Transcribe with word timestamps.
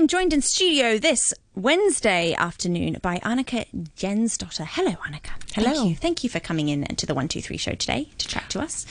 am 0.00 0.08
joined 0.08 0.32
in 0.32 0.40
studio 0.40 0.98
this 0.98 1.34
Wednesday 1.54 2.32
afternoon 2.34 2.96
by 3.02 3.18
Anika 3.18 3.66
Jensdotter. 3.96 4.66
Hello, 4.66 4.92
Anika. 5.06 5.32
Hello. 5.54 5.72
Thank 5.74 5.88
you. 5.90 5.94
Thank 5.96 6.24
you 6.24 6.30
for 6.30 6.40
coming 6.40 6.68
in 6.70 6.84
to 6.96 7.04
the 7.06 7.12
123 7.12 7.56
show 7.58 7.72
today 7.72 8.08
to 8.16 8.26
chat 8.26 8.48
to 8.50 8.60
us. 8.60 8.86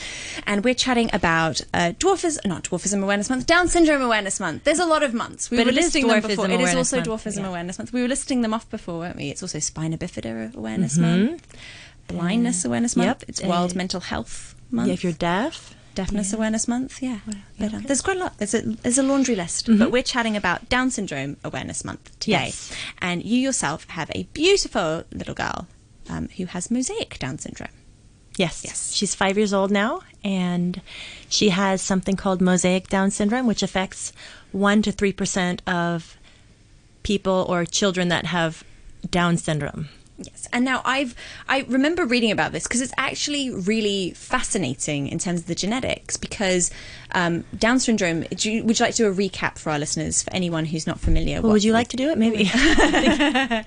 And 0.46 0.64
we're 0.64 0.76
chatting 0.76 1.10
about 1.12 1.62
uh, 1.74 1.94
Dwarfism, 1.98 2.46
not 2.46 2.66
Dwarfism 2.66 3.02
Awareness 3.02 3.28
Month, 3.30 3.48
Down 3.48 3.68
Syndrome 3.68 4.04
Awareness 4.04 4.40
Month. 4.40 4.66
There's 4.66 4.78
a 4.78 4.86
lot 4.86 5.02
of 5.02 5.16
months. 5.16 5.50
We 5.50 5.58
But 5.58 5.66
were 5.66 5.72
listing 5.72 6.08
them 6.08 6.22
before. 6.22 6.48
It 6.50 6.62
is 6.62 6.76
also 6.76 6.98
Month, 6.98 7.08
Dwarfism 7.10 7.40
yeah. 7.42 7.48
Awareness 7.50 7.80
Month. 7.80 7.92
We 7.92 8.02
were 8.04 8.08
listing 8.08 8.42
them 8.42 8.54
off 8.54 8.70
before, 8.70 9.00
weren't 9.00 9.16
we? 9.18 9.30
It's 9.30 9.42
also 9.42 9.58
Spina 9.60 9.98
Bifida 9.98 10.54
Awareness 10.54 10.98
Mm-hmm. 11.00 11.26
Month, 11.26 11.58
Blindness 12.08 12.66
Awareness 12.66 12.96
Month. 12.96 13.08
Yep. 13.22 13.24
It's 13.30 13.44
Uh, 13.44 13.48
World 13.48 13.76
Mental 13.76 14.00
Health 14.02 14.54
Month. 14.70 14.88
Yeah, 14.90 14.94
if 14.94 15.04
you're 15.04 15.14
deaf. 15.14 15.74
Deafness 16.00 16.32
Awareness 16.32 16.66
Month, 16.66 17.02
yeah. 17.04 17.20
Uh, 17.28 17.66
okay. 17.66 17.78
There's 17.80 18.02
quite 18.02 18.16
a 18.16 18.22
lot. 18.22 18.38
There's 18.38 18.54
a, 18.54 18.62
there's 18.62 18.98
a 18.98 19.04
laundry 19.04 19.36
list. 19.36 19.68
But 19.78 19.92
we're 19.92 20.02
chatting 20.02 20.38
about 20.38 20.70
Down 20.70 20.92
Syndrome 20.92 21.36
Awareness 21.44 21.84
Month 21.84 22.18
today. 22.22 22.46
Yes. 22.46 22.74
And 23.02 23.26
you 23.26 23.38
yourself 23.38 23.86
have 23.90 24.10
a 24.16 24.24
beautiful 24.32 25.04
little 25.12 25.34
girl 25.34 25.68
um, 26.10 26.30
who 26.38 26.46
has 26.46 26.72
mosaic 26.72 27.20
Down 27.20 27.38
syndrome. 27.38 27.74
Yes. 28.38 28.64
Yes. 28.64 28.94
She's 28.94 29.14
five 29.14 29.38
years 29.38 29.54
old 29.54 29.72
now, 29.72 30.00
and 30.24 30.82
she 31.28 31.50
has 31.50 31.82
something 31.82 32.16
called 32.16 32.40
mosaic 32.40 32.88
Down 32.88 33.12
syndrome, 33.12 33.46
which 33.46 33.62
affects 33.62 34.14
1% 34.56 34.84
to 34.84 34.94
3% 34.94 35.60
of 35.68 36.18
people 37.04 37.46
or 37.50 37.66
children 37.66 38.08
that 38.08 38.28
have 38.28 38.64
Down 39.12 39.36
syndrome. 39.36 39.90
Yes. 40.22 40.48
And 40.52 40.66
now 40.66 40.82
I've 40.86 41.16
I 41.48 41.66
remember 41.68 42.06
reading 42.06 42.32
about 42.32 42.52
this 42.52 42.64
because 42.64 42.82
it's 42.82 42.94
actually 42.98 43.50
really 43.50 44.12
fascinating 44.12 45.08
in 45.08 45.18
terms 45.20 45.42
of 45.42 45.46
the 45.48 45.56
genetics 45.56 46.18
because 46.18 46.72
um, 47.12 47.44
Down 47.58 47.80
syndrome. 47.80 48.22
Do 48.22 48.52
you, 48.52 48.64
would 48.64 48.80
you 48.80 48.86
like 48.86 48.96
to 48.96 49.04
do 49.04 49.12
a 49.12 49.14
recap 49.16 49.58
for 49.58 49.72
our 49.72 49.80
listeners 49.80 50.22
for 50.22 50.32
anyone 50.34 50.66
who's 50.66 50.86
not 50.86 51.00
familiar? 51.00 51.42
Well, 51.42 51.54
would 51.54 51.64
you 51.64 51.74
like 51.74 51.88
to 51.90 51.98
do 51.98 52.10
it? 52.10 52.18
Maybe. 52.18 52.52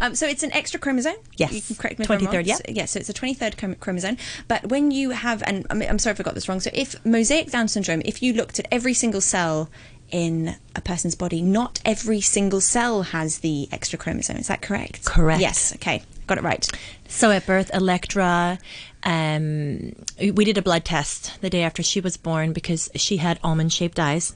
Um, 0.00 0.14
so 0.14 0.26
it's 0.26 0.42
an 0.42 0.52
extra 0.52 0.78
chromosome. 0.78 1.14
Yes. 1.36 1.52
You 1.52 1.62
can 1.62 1.76
correct 1.76 1.98
me 1.98 2.04
if 2.04 2.10
23rd, 2.10 2.32
wrong. 2.32 2.44
yeah. 2.44 2.54
So, 2.56 2.62
yeah. 2.68 2.84
So 2.84 2.98
it's 2.98 3.08
a 3.08 3.14
23rd 3.14 3.80
chromosome. 3.80 4.16
But 4.48 4.66
when 4.68 4.90
you 4.90 5.10
have, 5.10 5.42
and 5.46 5.66
I 5.70 5.74
mean, 5.74 5.88
I'm 5.88 5.98
sorry 5.98 6.12
if 6.12 6.20
I 6.20 6.22
got 6.24 6.34
this 6.34 6.48
wrong. 6.48 6.60
So 6.60 6.70
if 6.72 7.02
mosaic 7.04 7.50
Down 7.50 7.68
syndrome, 7.68 8.02
if 8.04 8.22
you 8.22 8.32
looked 8.32 8.58
at 8.58 8.66
every 8.70 8.94
single 8.94 9.20
cell 9.20 9.70
in 10.10 10.56
a 10.76 10.80
person's 10.80 11.14
body, 11.14 11.42
not 11.42 11.80
every 11.84 12.20
single 12.20 12.60
cell 12.60 13.02
has 13.02 13.38
the 13.38 13.68
extra 13.72 13.98
chromosome. 13.98 14.36
Is 14.36 14.46
that 14.48 14.62
correct? 14.62 15.04
Correct. 15.04 15.40
Yes. 15.40 15.74
Okay. 15.76 16.02
Got 16.26 16.38
it 16.38 16.44
right. 16.44 16.66
So 17.08 17.30
at 17.30 17.46
birth, 17.46 17.70
Electra, 17.74 18.58
um, 19.02 19.94
we 20.18 20.44
did 20.44 20.56
a 20.56 20.62
blood 20.62 20.84
test 20.84 21.40
the 21.40 21.50
day 21.50 21.62
after 21.62 21.82
she 21.82 22.00
was 22.00 22.16
born 22.16 22.52
because 22.52 22.90
she 22.94 23.18
had 23.18 23.38
almond 23.42 23.72
shaped 23.72 23.98
eyes. 23.98 24.34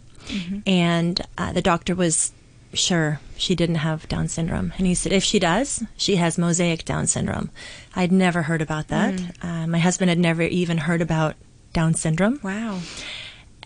And 0.66 1.20
uh, 1.38 1.52
the 1.52 1.62
doctor 1.62 1.94
was 1.94 2.32
sure 2.75 3.19
she 3.38 3.55
didn't 3.55 3.77
have 3.77 4.06
Down 4.08 4.28
syndrome. 4.28 4.75
And 4.77 4.86
he 4.86 4.94
said, 4.94 5.12
if 5.12 5.25
she 5.25 5.38
does, 5.38 5.82
she 5.97 6.16
has 6.16 6.36
mosaic 6.36 6.84
Down 6.84 7.06
syndrome. 7.06 7.50
I'd 7.97 8.12
never 8.12 8.42
heard 8.42 8.60
about 8.60 8.88
that. 8.88 9.19
Uh, 9.41 9.66
my 9.66 9.78
husband 9.78 10.10
had 10.10 10.19
never 10.19 10.42
even 10.42 10.77
heard 10.77 11.00
about 11.00 11.36
Down 11.72 11.94
syndrome. 11.94 12.41
Wow. 12.42 12.80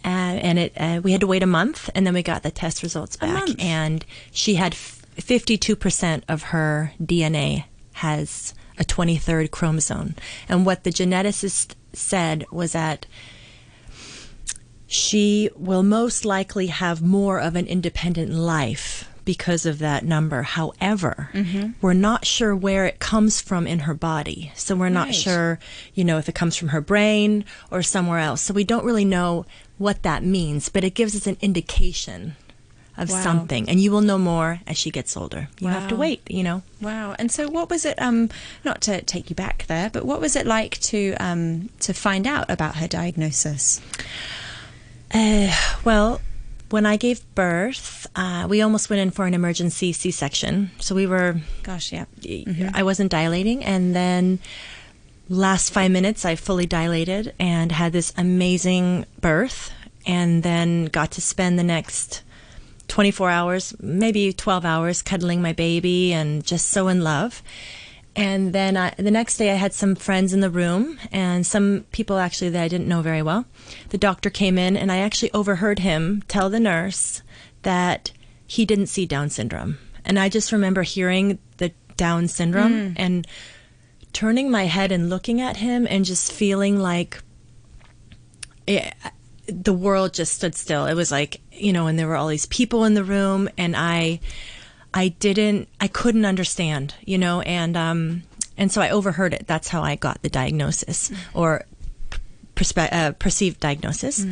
Uh, 0.04 0.08
and 0.08 0.58
it 0.58 0.72
uh, 0.76 1.00
we 1.02 1.12
had 1.12 1.20
to 1.20 1.26
wait 1.26 1.42
a 1.42 1.46
month, 1.46 1.88
and 1.94 2.06
then 2.06 2.14
we 2.14 2.22
got 2.22 2.42
the 2.42 2.50
test 2.50 2.82
results 2.82 3.16
back, 3.16 3.44
and 3.58 4.04
she 4.32 4.54
had 4.56 4.74
fifty-two 4.74 5.76
percent 5.76 6.24
of 6.28 6.42
her 6.44 6.92
DNA 7.02 7.64
has 7.94 8.54
a 8.78 8.84
twenty-third 8.84 9.50
chromosome, 9.50 10.14
and 10.48 10.66
what 10.66 10.82
the 10.84 10.90
geneticist 10.90 11.74
said 11.92 12.44
was 12.50 12.72
that 12.72 13.06
she 14.86 15.48
will 15.56 15.82
most 15.82 16.24
likely 16.24 16.66
have 16.66 17.00
more 17.02 17.40
of 17.40 17.56
an 17.56 17.66
independent 17.66 18.32
life 18.32 19.08
because 19.24 19.64
of 19.66 19.78
that 19.78 20.04
number. 20.04 20.42
However, 20.42 21.30
we're 21.80 21.92
not 21.92 22.26
sure 22.26 22.56
where 22.56 22.86
it 22.86 22.98
comes 22.98 23.40
from 23.40 23.66
in 23.68 23.80
her 23.80 23.94
body. 23.94 24.50
So 24.56 24.74
we're 24.74 24.88
not 24.88 25.06
Right. 25.08 25.14
sure, 25.14 25.58
you 25.94 26.02
know, 26.02 26.18
if 26.18 26.28
it 26.28 26.34
comes 26.34 26.56
from 26.56 26.68
her 26.68 26.80
brain 26.80 27.44
or 27.70 27.82
somewhere 27.84 28.18
else. 28.18 28.40
So 28.42 28.52
we 28.52 28.64
don't 28.64 28.84
really 28.84 29.04
know 29.04 29.46
what 29.78 30.02
that 30.02 30.22
means, 30.24 30.68
but 30.68 30.84
it 30.84 30.94
gives 30.94 31.14
us 31.16 31.26
an 31.26 31.36
indication 31.40 32.36
of 32.96 33.08
Wow. 33.10 33.22
something. 33.22 33.68
And 33.70 33.80
you 33.80 33.90
will 33.90 34.02
know 34.02 34.18
more 34.18 34.60
as 34.66 34.76
she 34.76 34.90
gets 34.90 35.16
older. 35.16 35.48
You 35.60 35.68
have 35.68 35.88
to 35.88 35.96
wait, 35.96 36.20
you 36.28 36.42
know. 36.42 36.62
Wow. 36.80 37.14
And 37.18 37.32
so, 37.32 37.48
what 37.48 37.70
was 37.70 37.84
it? 37.86 38.00
Um, 38.00 38.28
not 38.64 38.80
to 38.82 39.00
take 39.02 39.30
you 39.30 39.36
back 39.36 39.64
there, 39.66 39.88
but 39.90 40.04
what 40.04 40.20
was 40.20 40.36
it 40.36 40.46
like 40.46 40.78
to 40.92 41.14
um 41.18 41.70
to 41.80 41.92
find 41.94 42.26
out 42.26 42.50
about 42.50 42.76
her 42.76 42.86
diagnosis? 42.88 43.80
Uh, 45.14 45.52
well, 45.84 46.20
when 46.70 46.86
I 46.86 46.96
gave 46.96 47.22
birth, 47.34 48.06
uh, 48.16 48.46
we 48.48 48.62
almost 48.62 48.88
went 48.88 49.00
in 49.00 49.10
for 49.10 49.26
an 49.26 49.34
emergency 49.34 49.92
C 49.92 50.10
section. 50.10 50.70
So 50.78 50.94
we 50.94 51.06
were 51.06 51.36
Gosh, 51.62 51.92
yeah. 51.92 52.06
I 52.74 52.82
wasn't 52.82 53.10
dilating, 53.10 53.64
and 53.64 53.94
then 53.94 54.38
last 55.28 55.70
five 55.70 55.90
minutes 55.90 56.24
I 56.24 56.36
fully 56.36 56.66
dilated 56.66 57.34
and 57.38 57.72
had 57.72 57.92
this 57.92 58.12
amazing 58.16 59.06
birth, 59.20 59.72
and 60.06 60.42
then 60.42 60.86
got 60.86 61.12
to 61.12 61.20
spend 61.20 61.58
the 61.58 61.64
next 61.64 62.22
24 62.88 63.30
hours, 63.30 63.74
maybe 63.80 64.32
12 64.32 64.64
hours, 64.64 65.02
cuddling 65.02 65.40
my 65.40 65.52
baby 65.52 66.12
and 66.12 66.44
just 66.44 66.68
so 66.68 66.88
in 66.88 67.02
love. 67.02 67.42
And 68.14 68.52
then 68.52 68.76
I, 68.76 68.90
the 68.98 69.10
next 69.10 69.38
day, 69.38 69.50
I 69.50 69.54
had 69.54 69.72
some 69.72 69.94
friends 69.94 70.34
in 70.34 70.40
the 70.40 70.50
room 70.50 70.98
and 71.10 71.46
some 71.46 71.86
people 71.92 72.18
actually 72.18 72.50
that 72.50 72.62
I 72.62 72.68
didn't 72.68 72.88
know 72.88 73.00
very 73.00 73.22
well. 73.22 73.46
The 73.88 73.98
doctor 73.98 74.28
came 74.28 74.58
in, 74.58 74.76
and 74.76 74.92
I 74.92 74.98
actually 74.98 75.32
overheard 75.32 75.78
him 75.78 76.22
tell 76.28 76.50
the 76.50 76.60
nurse 76.60 77.22
that 77.62 78.12
he 78.46 78.66
didn't 78.66 78.88
see 78.88 79.06
Down 79.06 79.30
syndrome. 79.30 79.78
And 80.04 80.18
I 80.18 80.28
just 80.28 80.52
remember 80.52 80.82
hearing 80.82 81.38
the 81.56 81.72
Down 81.96 82.28
syndrome 82.28 82.72
mm. 82.72 82.94
and 82.96 83.26
turning 84.12 84.50
my 84.50 84.66
head 84.66 84.92
and 84.92 85.08
looking 85.08 85.40
at 85.40 85.56
him 85.58 85.86
and 85.88 86.04
just 86.04 86.32
feeling 86.32 86.78
like 86.78 87.22
it, 88.66 88.94
the 89.46 89.72
world 89.72 90.14
just 90.14 90.34
stood 90.34 90.54
still. 90.54 90.86
It 90.86 90.94
was 90.94 91.10
like, 91.10 91.40
you 91.50 91.72
know, 91.72 91.86
and 91.86 91.98
there 91.98 92.06
were 92.06 92.16
all 92.16 92.28
these 92.28 92.46
people 92.46 92.84
in 92.84 92.94
the 92.94 93.04
room 93.04 93.48
and 93.58 93.74
I 93.76 94.20
I 94.94 95.08
didn't 95.08 95.68
I 95.80 95.88
couldn't 95.88 96.24
understand, 96.24 96.94
you 97.04 97.18
know, 97.18 97.40
and 97.42 97.76
um 97.76 98.22
and 98.56 98.70
so 98.70 98.80
I 98.80 98.90
overheard 98.90 99.34
it. 99.34 99.46
That's 99.46 99.68
how 99.68 99.82
I 99.82 99.96
got 99.96 100.22
the 100.22 100.28
diagnosis 100.28 101.10
or 101.34 101.64
perspe- 102.54 102.92
uh, 102.92 103.12
perceived 103.12 103.60
diagnosis. 103.60 104.26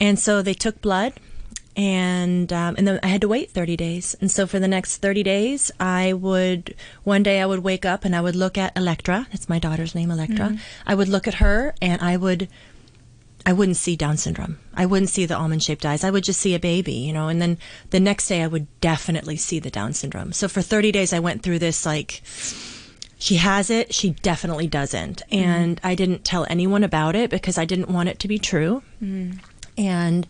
And 0.00 0.18
so 0.18 0.42
they 0.42 0.54
took 0.54 0.80
blood 0.80 1.14
and 1.76 2.52
um, 2.52 2.74
and 2.76 2.86
then 2.86 3.00
I 3.02 3.08
had 3.08 3.20
to 3.22 3.28
wait 3.28 3.50
30 3.50 3.76
days. 3.76 4.14
And 4.20 4.30
so 4.30 4.46
for 4.46 4.58
the 4.58 4.68
next 4.68 4.98
30 4.98 5.22
days, 5.22 5.70
I 5.80 6.12
would 6.12 6.74
one 7.04 7.22
day 7.22 7.40
I 7.40 7.46
would 7.46 7.60
wake 7.60 7.84
up 7.84 8.04
and 8.04 8.14
I 8.14 8.20
would 8.20 8.36
look 8.36 8.58
at 8.58 8.76
Electra. 8.76 9.26
That's 9.30 9.48
my 9.48 9.58
daughter's 9.58 9.94
name, 9.94 10.10
Electra. 10.10 10.46
Mm-hmm. 10.46 10.56
I 10.86 10.94
would 10.94 11.08
look 11.08 11.26
at 11.26 11.34
her 11.34 11.74
and 11.80 12.00
I 12.02 12.16
would 12.16 12.48
I 13.44 13.52
wouldn't 13.52 13.76
see 13.76 13.96
Down 13.96 14.16
syndrome. 14.16 14.58
I 14.74 14.86
wouldn't 14.86 15.08
see 15.08 15.26
the 15.26 15.36
almond 15.36 15.62
shaped 15.62 15.84
eyes. 15.84 16.04
I 16.04 16.10
would 16.10 16.24
just 16.24 16.40
see 16.40 16.54
a 16.54 16.60
baby, 16.60 16.92
you 16.92 17.12
know. 17.12 17.28
And 17.28 17.42
then 17.42 17.58
the 17.90 18.00
next 18.00 18.28
day, 18.28 18.42
I 18.42 18.46
would 18.46 18.66
definitely 18.80 19.36
see 19.36 19.58
the 19.58 19.70
Down 19.70 19.92
syndrome. 19.92 20.32
So 20.32 20.48
for 20.48 20.62
30 20.62 20.92
days, 20.92 21.12
I 21.12 21.18
went 21.18 21.42
through 21.42 21.58
this 21.58 21.84
like, 21.84 22.22
she 23.18 23.36
has 23.36 23.70
it, 23.70 23.92
she 23.92 24.10
definitely 24.10 24.68
doesn't. 24.68 25.22
Mm-hmm. 25.30 25.44
And 25.44 25.80
I 25.82 25.94
didn't 25.94 26.24
tell 26.24 26.46
anyone 26.48 26.84
about 26.84 27.16
it 27.16 27.30
because 27.30 27.58
I 27.58 27.64
didn't 27.64 27.88
want 27.88 28.08
it 28.08 28.18
to 28.20 28.28
be 28.28 28.38
true. 28.38 28.82
Mm-hmm. 29.02 29.38
And 29.76 30.28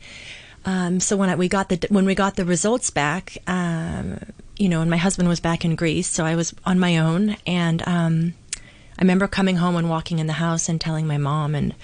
um, 0.65 1.01
so 1.01 1.17
when 1.17 1.29
I, 1.29 1.35
we 1.35 1.49
got 1.49 1.69
the 1.69 1.87
when 1.89 2.05
we 2.05 2.15
got 2.15 2.37
the 2.37 2.45
results 2.45 2.91
back, 2.91 3.39
um, 3.47 4.19
you 4.57 4.69
know, 4.69 4.81
and 4.81 4.91
my 4.91 4.97
husband 4.97 5.29
was 5.29 5.41
back 5.41 5.65
in 5.65 5.75
Greece, 5.75 6.09
so 6.09 6.25
I 6.25 6.37
was 6.37 6.55
on 6.65 6.79
my 6.79 6.99
own. 6.99 7.37
And 7.47 7.83
um, 7.87 8.35
I 8.99 9.03
remember 9.03 9.27
coming 9.27 9.57
home 9.57 9.77
and 9.77 9.91
walking 9.91 10.19
in 10.21 10.29
the 10.29 10.35
house 10.35 10.69
and 10.69 10.81
telling 10.81 11.07
my 11.07 11.19
mom, 11.19 11.55
and 11.55 11.75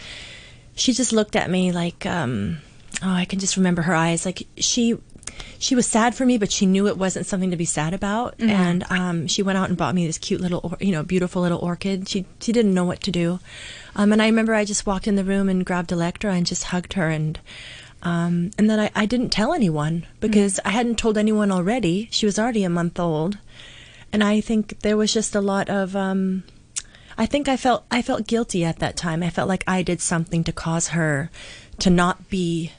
she 0.77 0.93
just 0.93 1.13
looked 1.13 1.35
at 1.35 1.51
me 1.51 1.73
like, 1.73 2.07
um, 2.07 2.59
oh, 3.03 3.11
I 3.11 3.25
can 3.25 3.41
just 3.41 3.57
remember 3.57 3.83
her 3.83 3.95
eyes. 3.95 4.25
Like 4.25 4.47
she, 4.59 4.97
she 5.59 5.75
was 5.75 5.87
sad 5.87 6.15
for 6.15 6.25
me, 6.25 6.39
but 6.39 6.53
she 6.53 6.67
knew 6.67 6.87
it 6.87 6.97
wasn't 6.97 7.27
something 7.27 7.51
to 7.51 7.57
be 7.57 7.65
sad 7.65 7.95
about. 7.95 8.37
And 8.39 8.85
um, 8.91 9.27
she 9.27 9.43
went 9.43 9.59
out 9.59 9.69
and 9.69 9.77
bought 9.77 9.97
me 9.97 10.07
this 10.07 10.19
cute 10.19 10.41
little, 10.41 10.61
or, 10.63 10.77
you 10.79 10.93
know, 10.93 11.03
beautiful 11.03 11.43
little 11.43 11.59
orchid. 11.59 12.09
She 12.09 12.27
she 12.41 12.53
didn't 12.53 12.75
know 12.75 12.85
what 12.85 13.01
to 13.03 13.11
do. 13.11 13.41
Um, 13.97 14.13
and 14.13 14.23
I 14.23 14.27
remember 14.27 14.55
I 14.55 14.65
just 14.65 14.87
walked 14.87 15.09
in 15.09 15.17
the 15.17 15.25
room 15.25 15.49
and 15.49 15.67
grabbed 15.67 15.91
Electra 15.91 16.33
and 16.33 16.47
just 16.47 16.65
hugged 16.65 16.93
her 16.93 17.09
and. 17.09 17.41
Um, 18.03 18.51
and 18.57 18.71
then 18.71 18.79
I, 18.79 18.91
I 18.95 19.07
didn't 19.07 19.31
tell 19.31 19.53
anyone 19.53 20.07
because 20.21 20.61
I 20.65 20.71
hadn't 20.71 20.99
told 20.99 21.19
anyone 21.19 21.51
already. 21.51 22.09
She 22.13 22.27
was 22.27 22.39
already 22.39 22.65
a 22.65 22.71
month 22.71 22.99
old, 23.01 23.39
and 24.13 24.23
I 24.23 24.41
think 24.41 24.81
there 24.81 24.97
was 24.97 25.13
just 25.13 25.35
a 25.35 25.41
lot 25.41 25.69
of 25.69 25.97
um, 25.97 26.45
I 27.17 27.27
think 27.27 27.49
I 27.49 27.57
felt 27.57 27.85
I 27.91 28.03
felt 28.03 28.27
guilty 28.29 28.65
at 28.65 28.79
that 28.79 28.97
time. 28.97 29.23
I 29.23 29.31
felt 29.31 29.49
like 29.49 29.65
I 29.67 29.83
did 29.83 30.01
something 30.01 30.45
to 30.45 30.53
cause 30.53 30.89
her 30.89 31.31
to 31.81 31.91
not 31.91 32.29
be 32.31 32.73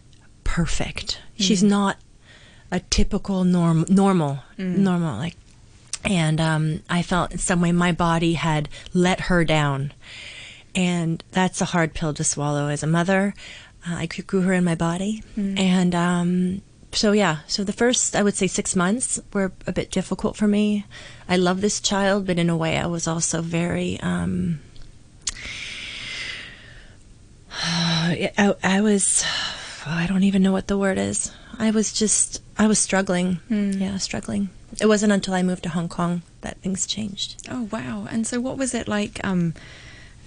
perfect. 0.45 1.19
She's 1.36 1.63
not 1.63 1.98
a 2.72 2.80
typical 2.80 3.44
norm 3.44 3.86
normal 3.89 4.39
normal 4.57 5.18
like 5.18 5.36
and 6.06 6.39
um, 6.39 6.83
I 6.89 7.01
felt 7.01 7.31
in 7.31 7.38
some 7.38 7.62
way 7.62 7.72
my 7.72 7.92
body 7.92 8.33
had 8.33 8.69
let 8.94 9.22
her 9.22 9.44
down. 9.44 9.92
And 10.75 11.24
that's 11.31 11.62
a 11.62 11.65
hard 11.65 11.94
pill 11.94 12.13
to 12.13 12.24
swallow 12.24 12.68
as 12.68 12.83
a 12.83 12.88
mother. 12.88 13.33
Uh, 13.89 13.95
I 13.95 14.06
grew 14.06 14.41
her 14.41 14.53
in 14.53 14.63
my 14.63 14.75
body, 14.75 15.24
and 15.57 15.95
um, 15.95 16.62
so 16.91 17.12
yeah, 17.12 17.39
so 17.47 17.63
the 17.63 17.74
first 17.74 18.15
I 18.15 18.24
would 18.24 18.36
say 18.36 18.47
six 18.47 18.75
months 18.75 19.19
were 19.33 19.51
a 19.65 19.71
bit 19.71 19.91
difficult 19.91 20.36
for 20.36 20.47
me. 20.47 20.86
I 21.27 21.38
love 21.38 21.62
this 21.62 21.80
child, 21.80 22.27
but 22.27 22.38
in 22.38 22.50
a 22.50 22.57
way 22.57 22.77
I 22.77 22.86
was 22.88 23.07
also 23.07 23.41
very. 23.41 24.00
Um, 24.01 24.59
I, 27.51 28.56
I 28.63 28.81
was, 28.81 29.24
I 29.86 30.06
don't 30.07 30.24
even 30.24 30.44
know 30.44 30.51
what 30.51 30.68
the 30.68 30.77
word 30.77 30.97
is. 30.97 31.31
I 31.57 31.71
was 31.71 31.91
just, 31.91 32.41
I 32.57 32.68
was 32.68 32.80
struggling. 32.80 33.39
Yeah, 33.50 33.97
struggling. 33.97 34.50
It 34.80 34.86
wasn't 34.86 35.12
until 35.12 35.33
I 35.33 35.44
moved 35.44 35.63
to 35.63 35.69
Hong 35.69 35.89
Kong 35.89 36.21
that 36.41 36.57
things 36.62 36.86
changed. 36.86 37.47
Oh 37.50 37.68
wow! 37.71 38.07
And 38.09 38.25
so, 38.25 38.39
what 38.39 38.57
was 38.57 38.74
it 38.74 38.88
like? 38.88 39.19
Um, 39.24 39.56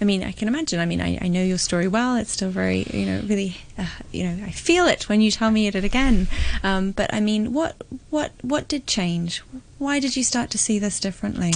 I 0.01 0.05
mean, 0.05 0.23
I 0.23 0.31
can 0.31 0.47
imagine. 0.47 0.79
I 0.79 0.85
mean, 0.85 0.99
I, 1.01 1.17
I 1.21 1.27
know 1.27 1.43
your 1.43 1.57
story 1.57 1.87
well. 1.87 2.17
It's 2.17 2.31
still 2.31 2.49
very, 2.49 2.83
you 2.91 3.05
know, 3.05 3.21
really, 3.25 3.57
uh, 3.77 3.87
you 4.11 4.25
know, 4.25 4.45
I 4.45 4.51
feel 4.51 4.85
it 4.85 5.07
when 5.07 5.21
you 5.21 5.31
tell 5.31 5.49
me 5.51 5.67
it 5.67 5.75
again. 5.75 6.27
Um, 6.61 6.91
but 6.91 7.13
I 7.13 7.19
mean, 7.19 7.53
what, 7.53 7.81
what, 8.09 8.31
what 8.41 8.67
did 8.67 8.85
change? 8.85 9.41
Why 9.77 9.99
did 9.99 10.15
you 10.17 10.23
start 10.23 10.49
to 10.51 10.57
see 10.57 10.79
this 10.79 10.99
differently? 10.99 11.53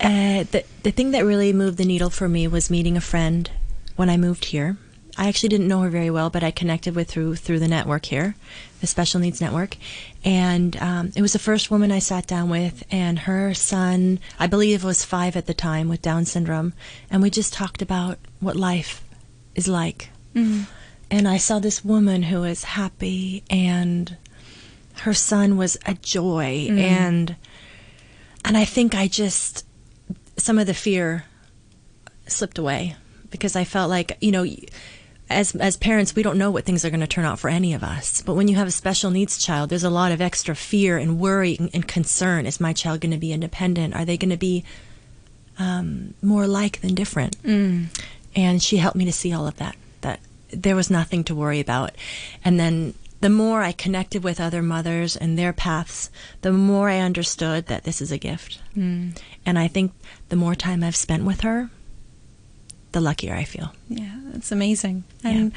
Uh, 0.00 0.44
the 0.50 0.64
the 0.82 0.90
thing 0.90 1.12
that 1.12 1.24
really 1.24 1.52
moved 1.52 1.78
the 1.78 1.84
needle 1.84 2.10
for 2.10 2.28
me 2.28 2.48
was 2.48 2.68
meeting 2.70 2.96
a 2.96 3.00
friend 3.00 3.50
when 3.96 4.10
I 4.10 4.16
moved 4.16 4.46
here. 4.46 4.76
I 5.16 5.28
actually 5.28 5.50
didn't 5.50 5.68
know 5.68 5.80
her 5.80 5.88
very 5.88 6.10
well, 6.10 6.30
but 6.30 6.42
I 6.42 6.50
connected 6.50 6.94
with 6.94 7.08
through 7.08 7.36
through 7.36 7.60
the 7.60 7.68
network 7.68 8.06
here, 8.06 8.34
the 8.84 8.88
Special 8.88 9.18
Needs 9.18 9.40
Network, 9.40 9.78
and 10.26 10.76
um, 10.76 11.10
it 11.16 11.22
was 11.22 11.32
the 11.32 11.38
first 11.38 11.70
woman 11.70 11.90
I 11.90 12.00
sat 12.00 12.26
down 12.26 12.50
with, 12.50 12.84
and 12.90 13.20
her 13.20 13.54
son, 13.54 14.20
I 14.38 14.46
believe, 14.46 14.84
was 14.84 15.06
five 15.06 15.36
at 15.36 15.46
the 15.46 15.54
time 15.54 15.88
with 15.88 16.02
Down 16.02 16.26
syndrome, 16.26 16.74
and 17.10 17.22
we 17.22 17.30
just 17.30 17.54
talked 17.54 17.80
about 17.80 18.18
what 18.40 18.56
life 18.56 19.02
is 19.54 19.68
like, 19.68 20.10
and 21.10 21.26
I 21.26 21.38
saw 21.38 21.60
this 21.60 21.82
woman 21.82 22.24
who 22.24 22.42
was 22.42 22.64
happy, 22.64 23.42
and 23.48 24.18
her 25.02 25.14
son 25.14 25.56
was 25.56 25.78
a 25.86 25.94
joy, 25.94 26.66
and 26.78 27.36
and 28.44 28.56
I 28.58 28.66
think 28.66 28.94
I 28.94 29.08
just 29.08 29.64
some 30.36 30.58
of 30.58 30.66
the 30.66 30.74
fear 30.74 31.24
slipped 32.26 32.58
away 32.58 32.96
because 33.30 33.56
I 33.56 33.64
felt 33.64 33.88
like 33.88 34.18
you 34.20 34.30
know 34.30 34.44
as 35.34 35.54
as 35.56 35.76
parents 35.76 36.14
we 36.14 36.22
don't 36.22 36.38
know 36.38 36.50
what 36.50 36.64
things 36.64 36.84
are 36.84 36.90
going 36.90 37.00
to 37.00 37.06
turn 37.06 37.24
out 37.24 37.38
for 37.38 37.50
any 37.50 37.74
of 37.74 37.82
us. 37.82 38.22
But 38.22 38.34
when 38.34 38.48
you 38.48 38.56
have 38.56 38.68
a 38.68 38.70
special 38.72 39.10
needs 39.10 39.44
child 39.44 39.70
there's 39.70 39.84
a 39.84 39.90
lot 39.90 40.12
of 40.12 40.20
extra 40.20 40.54
fear 40.54 40.96
and 40.98 41.18
worry 41.20 41.56
and, 41.58 41.70
and 41.74 41.86
concern. 41.86 42.46
Is 42.46 42.60
my 42.60 42.72
child 42.72 43.00
going 43.00 43.12
to 43.12 43.18
be 43.18 43.32
independent? 43.32 43.94
Are 43.94 44.04
they 44.04 44.16
going 44.16 44.30
to 44.30 44.36
be 44.36 44.64
um, 45.58 46.14
more 46.22 46.46
like 46.46 46.80
than 46.80 46.94
different? 46.94 47.36
And 48.36 48.62
she 48.62 48.78
helped 48.78 48.96
me 48.96 49.04
to 49.04 49.12
see 49.12 49.32
all 49.32 49.46
of 49.46 49.56
that 49.56 49.76
that 50.00 50.20
there 50.50 50.76
was 50.76 50.90
nothing 50.90 51.24
to 51.24 51.34
worry 51.34 51.60
about. 51.60 51.92
And 52.44 52.58
then 52.58 52.94
the 53.20 53.30
more 53.30 53.62
i 53.62 53.72
connected 53.72 54.22
with 54.22 54.38
other 54.38 54.60
mothers 54.60 55.16
and 55.16 55.38
their 55.38 55.52
paths 55.54 56.10
the 56.42 56.52
more 56.52 56.90
i 56.90 56.98
understood 56.98 57.66
that 57.68 57.84
this 57.84 58.02
is 58.02 58.12
a 58.12 58.18
gift. 58.18 58.60
And 59.46 59.58
i 59.58 59.66
think 59.66 59.92
the 60.28 60.36
more 60.36 60.54
time 60.54 60.82
i've 60.84 60.96
spent 60.96 61.24
with 61.24 61.40
her 61.40 61.70
the 62.94 63.00
luckier 63.00 63.34
i 63.34 63.44
feel 63.44 63.68
Yeah, 63.88 64.16
that's 64.32 64.50
amazing. 64.52 65.04
And 65.22 65.52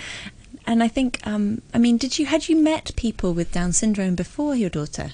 and 0.70 0.84
I 0.84 0.90
think, 0.90 1.12
um, 1.26 1.62
I 1.74 1.78
mean, 1.78 1.96
did 1.98 2.20
you 2.20 2.26
had 2.26 2.50
you 2.50 2.56
met 2.62 2.92
people 2.98 3.34
with 3.34 3.54
Down 3.54 3.72
syndrome 3.72 4.16
before 4.16 4.54
your 4.56 4.70
daughter? 4.70 5.08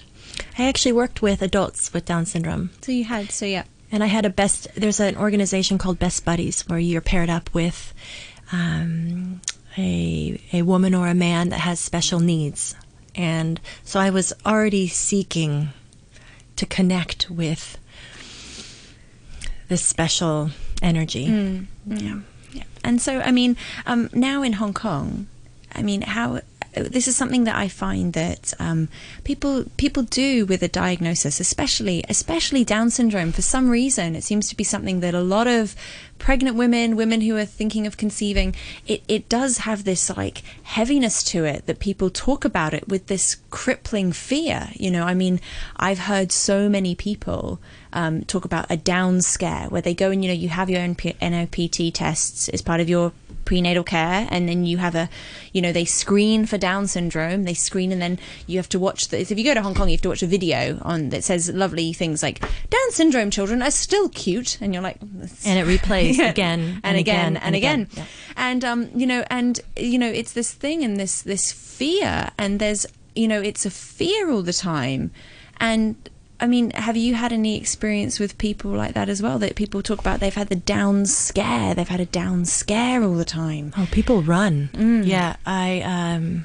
i 0.58 0.68
actually 0.68 0.94
worked 0.94 1.22
with 1.22 1.42
adults 1.44 1.94
with 1.94 2.06
down 2.06 2.26
syndrome 2.26 2.70
So 2.82 2.92
you 2.92 3.04
had. 3.04 3.32
So 3.32 3.46
yeah. 3.46 3.64
and 3.92 4.04
I 4.04 4.08
had 4.08 4.26
a 4.26 4.30
best. 4.32 4.68
There's 4.76 5.00
an 5.00 5.16
organization 5.18 5.78
called 5.78 6.00
Best 6.00 6.26
Buddies 6.26 6.64
where 6.68 6.80
you're 6.80 7.02
paired 7.14 7.30
up 7.30 7.54
with 7.54 7.94
um, 8.52 9.42
a 9.78 10.40
a 10.52 10.62
woman 10.64 10.94
or 10.96 11.08
a 11.08 11.14
man 11.30 11.50
that 11.50 11.60
has 11.60 11.80
special 11.80 12.20
needs, 12.20 12.76
and 13.16 13.60
so 13.84 14.00
I 14.00 14.10
was 14.10 14.34
already 14.46 14.88
seeking 14.88 15.70
to 16.56 16.66
connect 16.66 17.30
with 17.30 17.78
this 19.74 19.84
special 19.84 20.52
energy. 20.84 21.24
Yeah. 21.88 22.20
Yeah. 22.52 22.64
And 22.84 23.02
so, 23.02 23.22
I 23.22 23.32
mean, 23.32 23.58
um, 23.88 24.12
now 24.14 24.44
in 24.44 24.54
Hong 24.54 24.74
Kong, 24.74 25.26
I 25.74 25.82
mean, 25.82 26.02
how 26.02 26.42
this 26.76 27.08
is 27.08 27.16
something 27.16 27.44
that 27.46 27.56
I 27.56 27.68
find 27.68 28.14
that 28.14 28.54
um, 28.60 28.88
people 29.24 29.66
people 29.78 30.04
do 30.04 30.46
with 30.46 30.62
a 30.62 30.68
diagnosis, 30.68 31.40
especially 31.40 32.04
especially 32.08 32.64
Down 32.64 32.92
syndrome. 32.92 33.32
For 33.32 33.42
some 33.42 33.70
reason, 33.70 34.16
it 34.16 34.24
seems 34.24 34.48
to 34.50 34.56
be 34.56 34.64
something 34.64 35.00
that 35.00 35.16
a 35.16 35.22
lot 35.22 35.48
of 35.48 35.76
pregnant 36.20 36.56
women, 36.56 36.96
women 36.96 37.22
who 37.22 37.36
are 37.36 37.46
thinking 37.46 37.88
of 37.88 37.98
conceiving, 37.98 38.56
it, 38.86 39.04
it 39.08 39.28
does 39.28 39.60
have 39.60 39.84
this 39.84 40.16
like 40.16 40.44
heaviness 40.64 41.24
to 41.24 41.46
it 41.46 41.66
that 41.66 41.80
people 41.80 42.12
talk 42.12 42.46
about 42.46 42.74
it 42.74 42.88
with 42.88 43.08
this 43.08 43.38
crippling 43.50 44.12
fear. 44.12 44.70
You 44.74 44.92
know, 44.92 45.04
I 45.04 45.16
mean, 45.16 45.40
I've 45.78 46.00
heard 46.00 46.32
so 46.32 46.70
many 46.70 46.94
people 46.94 47.60
um, 47.94 48.24
talk 48.24 48.46
about 48.46 48.66
a 48.70 48.78
down 48.78 49.22
scare 49.22 49.68
where 49.70 49.82
they 49.82 49.94
go 49.94 50.12
and 50.12 50.24
you 50.24 50.30
know 50.30 50.34
you 50.36 50.50
have 50.50 50.70
your 50.70 50.82
NP- 50.82 51.16
NOPT 51.22 51.94
tests 51.94 52.50
as 52.50 52.62
part 52.62 52.82
of 52.82 52.90
your 52.90 53.12
prenatal 53.46 53.84
care 53.84 54.26
and 54.32 54.48
then 54.48 54.66
you 54.66 54.78
have 54.78 54.96
a 54.96 55.10
you 55.52 55.62
know 55.62 55.74
they 55.74 55.84
screen 55.84 56.46
for 56.46 56.58
down 56.58 56.88
syndrome 56.88 57.44
they 57.44 57.54
screen 57.54 57.92
and 57.92 58.02
then 58.02 58.18
you 58.48 58.58
have 58.58 58.70
to 58.70 58.80
watch 58.80 59.10
the 59.10 59.20
if 59.20 59.30
you 59.32 59.44
go 59.44 59.54
to 59.54 59.62
hong 59.62 59.76
kong 59.76 59.90
you 59.90 59.96
have 59.96 60.02
to 60.02 60.08
watch 60.08 60.24
a 60.24 60.28
video 60.28 60.80
on 60.82 61.10
that 61.10 61.26
says 61.26 61.50
lovely 61.50 61.92
things 61.92 62.24
like 62.24 62.40
down 62.40 62.92
syndrome 62.92 63.30
children 63.30 63.62
are 63.62 63.70
still 63.70 64.08
cute 64.10 64.58
and 64.62 64.74
you're 64.74 64.82
like 64.82 64.98
And 65.46 65.60
it 65.60 65.68
replays 65.68 66.18
Yeah. 66.18 66.30
again 66.30 66.80
and, 66.84 66.98
again, 66.98 67.36
and 67.36 67.54
again, 67.54 67.90
Yeah. 67.94 68.06
and 68.38 68.64
um, 68.64 68.90
you 68.96 69.06
know, 69.06 69.26
and 69.30 69.60
you 69.76 70.00
know, 70.00 70.08
it's 70.10 70.32
this 70.32 70.54
thing 70.54 70.82
and 70.84 70.96
this 70.98 71.22
this 71.22 71.52
fear, 71.52 72.30
and 72.38 72.60
there's 72.60 72.86
you 73.14 73.28
know, 73.28 73.42
it's 73.42 73.66
a 73.66 73.70
fear 73.72 74.32
all 74.32 74.42
the 74.42 74.54
time, 74.54 75.12
and 75.60 75.96
I 76.44 76.48
mean, 76.48 76.72
have 76.72 76.98
you 76.98 77.16
had 77.16 77.32
any 77.32 77.56
experience 77.58 78.20
with 78.20 78.38
people 78.38 78.72
like 78.72 78.94
that 78.96 79.08
as 79.08 79.22
well? 79.22 79.40
That 79.40 79.56
people 79.56 79.82
talk 79.82 80.00
about 80.00 80.20
they've 80.20 80.34
had 80.34 80.50
the 80.50 80.56
down 80.56 81.06
scare, 81.06 81.74
they've 81.74 81.88
had 81.88 82.02
a 82.02 82.06
down 82.06 82.44
scare 82.44 83.02
all 83.02 83.16
the 83.16 83.24
time. 83.24 83.72
Oh, 83.78 83.88
people 83.92 84.22
run. 84.22 84.70
Mm. 84.74 85.08
Yeah, 85.08 85.38
I. 85.46 85.82
Um, 85.82 86.44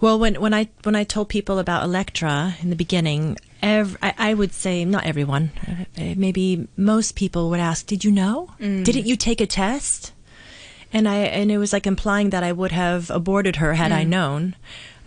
well, 0.00 0.18
when 0.18 0.40
when 0.40 0.52
I 0.54 0.68
when 0.82 0.96
I 0.96 1.04
told 1.04 1.28
people 1.28 1.58
about 1.60 1.84
Electra 1.84 2.56
in 2.60 2.70
the 2.70 2.76
beginning, 2.76 3.36
ev- 3.62 3.96
I, 4.02 4.14
I 4.18 4.34
would 4.34 4.52
say 4.52 4.84
not 4.84 5.04
everyone, 5.04 5.50
uh, 5.96 6.14
maybe 6.16 6.66
most 6.76 7.14
people 7.14 7.50
would 7.50 7.60
ask, 7.60 7.86
"Did 7.86 8.04
you 8.04 8.10
know? 8.10 8.50
Mm. 8.60 8.82
Didn't 8.84 9.06
you 9.06 9.16
take 9.16 9.40
a 9.40 9.46
test?" 9.46 10.12
And 10.92 11.08
I 11.08 11.16
and 11.16 11.50
it 11.50 11.58
was 11.58 11.72
like 11.72 11.86
implying 11.86 12.30
that 12.30 12.42
I 12.42 12.50
would 12.52 12.72
have 12.72 13.10
aborted 13.10 13.56
her 13.56 13.74
had 13.74 13.92
Mm. 13.92 13.96
I 13.96 14.04
known. 14.04 14.56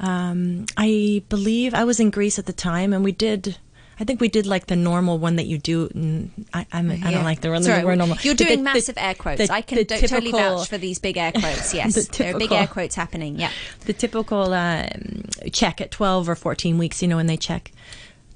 Um, 0.02 0.66
I 0.78 1.24
believe 1.30 1.74
I 1.74 1.84
was 1.86 2.00
in 2.00 2.10
Greece 2.10 2.38
at 2.40 2.46
the 2.48 2.54
time, 2.54 2.92
and 2.94 3.04
we 3.04 3.12
did. 3.14 3.58
I 4.00 4.04
think 4.04 4.20
we 4.20 4.30
did 4.30 4.48
like 4.48 4.66
the 4.66 4.76
normal 4.76 5.20
one 5.20 5.36
that 5.36 5.46
you 5.46 5.60
do. 5.60 5.88
mm, 5.90 6.30
I, 6.56 6.66
I'm, 6.74 6.90
I 6.90 6.96
Yeah. 6.96 7.12
don't 7.12 7.24
like 7.24 7.42
the, 7.42 7.52
the 7.52 7.62
Sorry, 7.62 7.86
word 7.86 8.00
normal. 8.00 8.18
You're 8.24 8.34
the- 8.34 8.46
doing 8.46 8.58
the- 8.64 8.64
massive 8.74 8.96
air 8.98 9.14
quotes. 9.14 9.46
the- 9.48 9.54
I 9.54 9.62
can 9.62 9.78
the 9.78 9.84
do- 9.84 9.96
totally 10.08 10.32
vouch 10.32 10.68
for 10.68 10.80
these 10.80 10.98
big 10.98 11.18
air 11.18 11.32
quotes. 11.32 11.72
Yes, 11.80 11.94
The 11.94 12.18
there 12.18 12.36
are 12.36 12.40
big 12.40 12.52
air 12.52 12.66
quotes 12.66 12.96
happening. 12.96 13.40
Yeah. 13.40 13.52
the 13.86 13.94
typical 13.94 14.54
um, 14.56 15.26
check 15.54 15.82
at 15.82 15.92
12 15.92 16.30
or 16.30 16.36
14 16.36 16.80
weeks, 16.80 17.04
you 17.04 17.08
know, 17.08 17.18
when 17.18 17.28
they 17.28 17.38
check. 17.38 17.72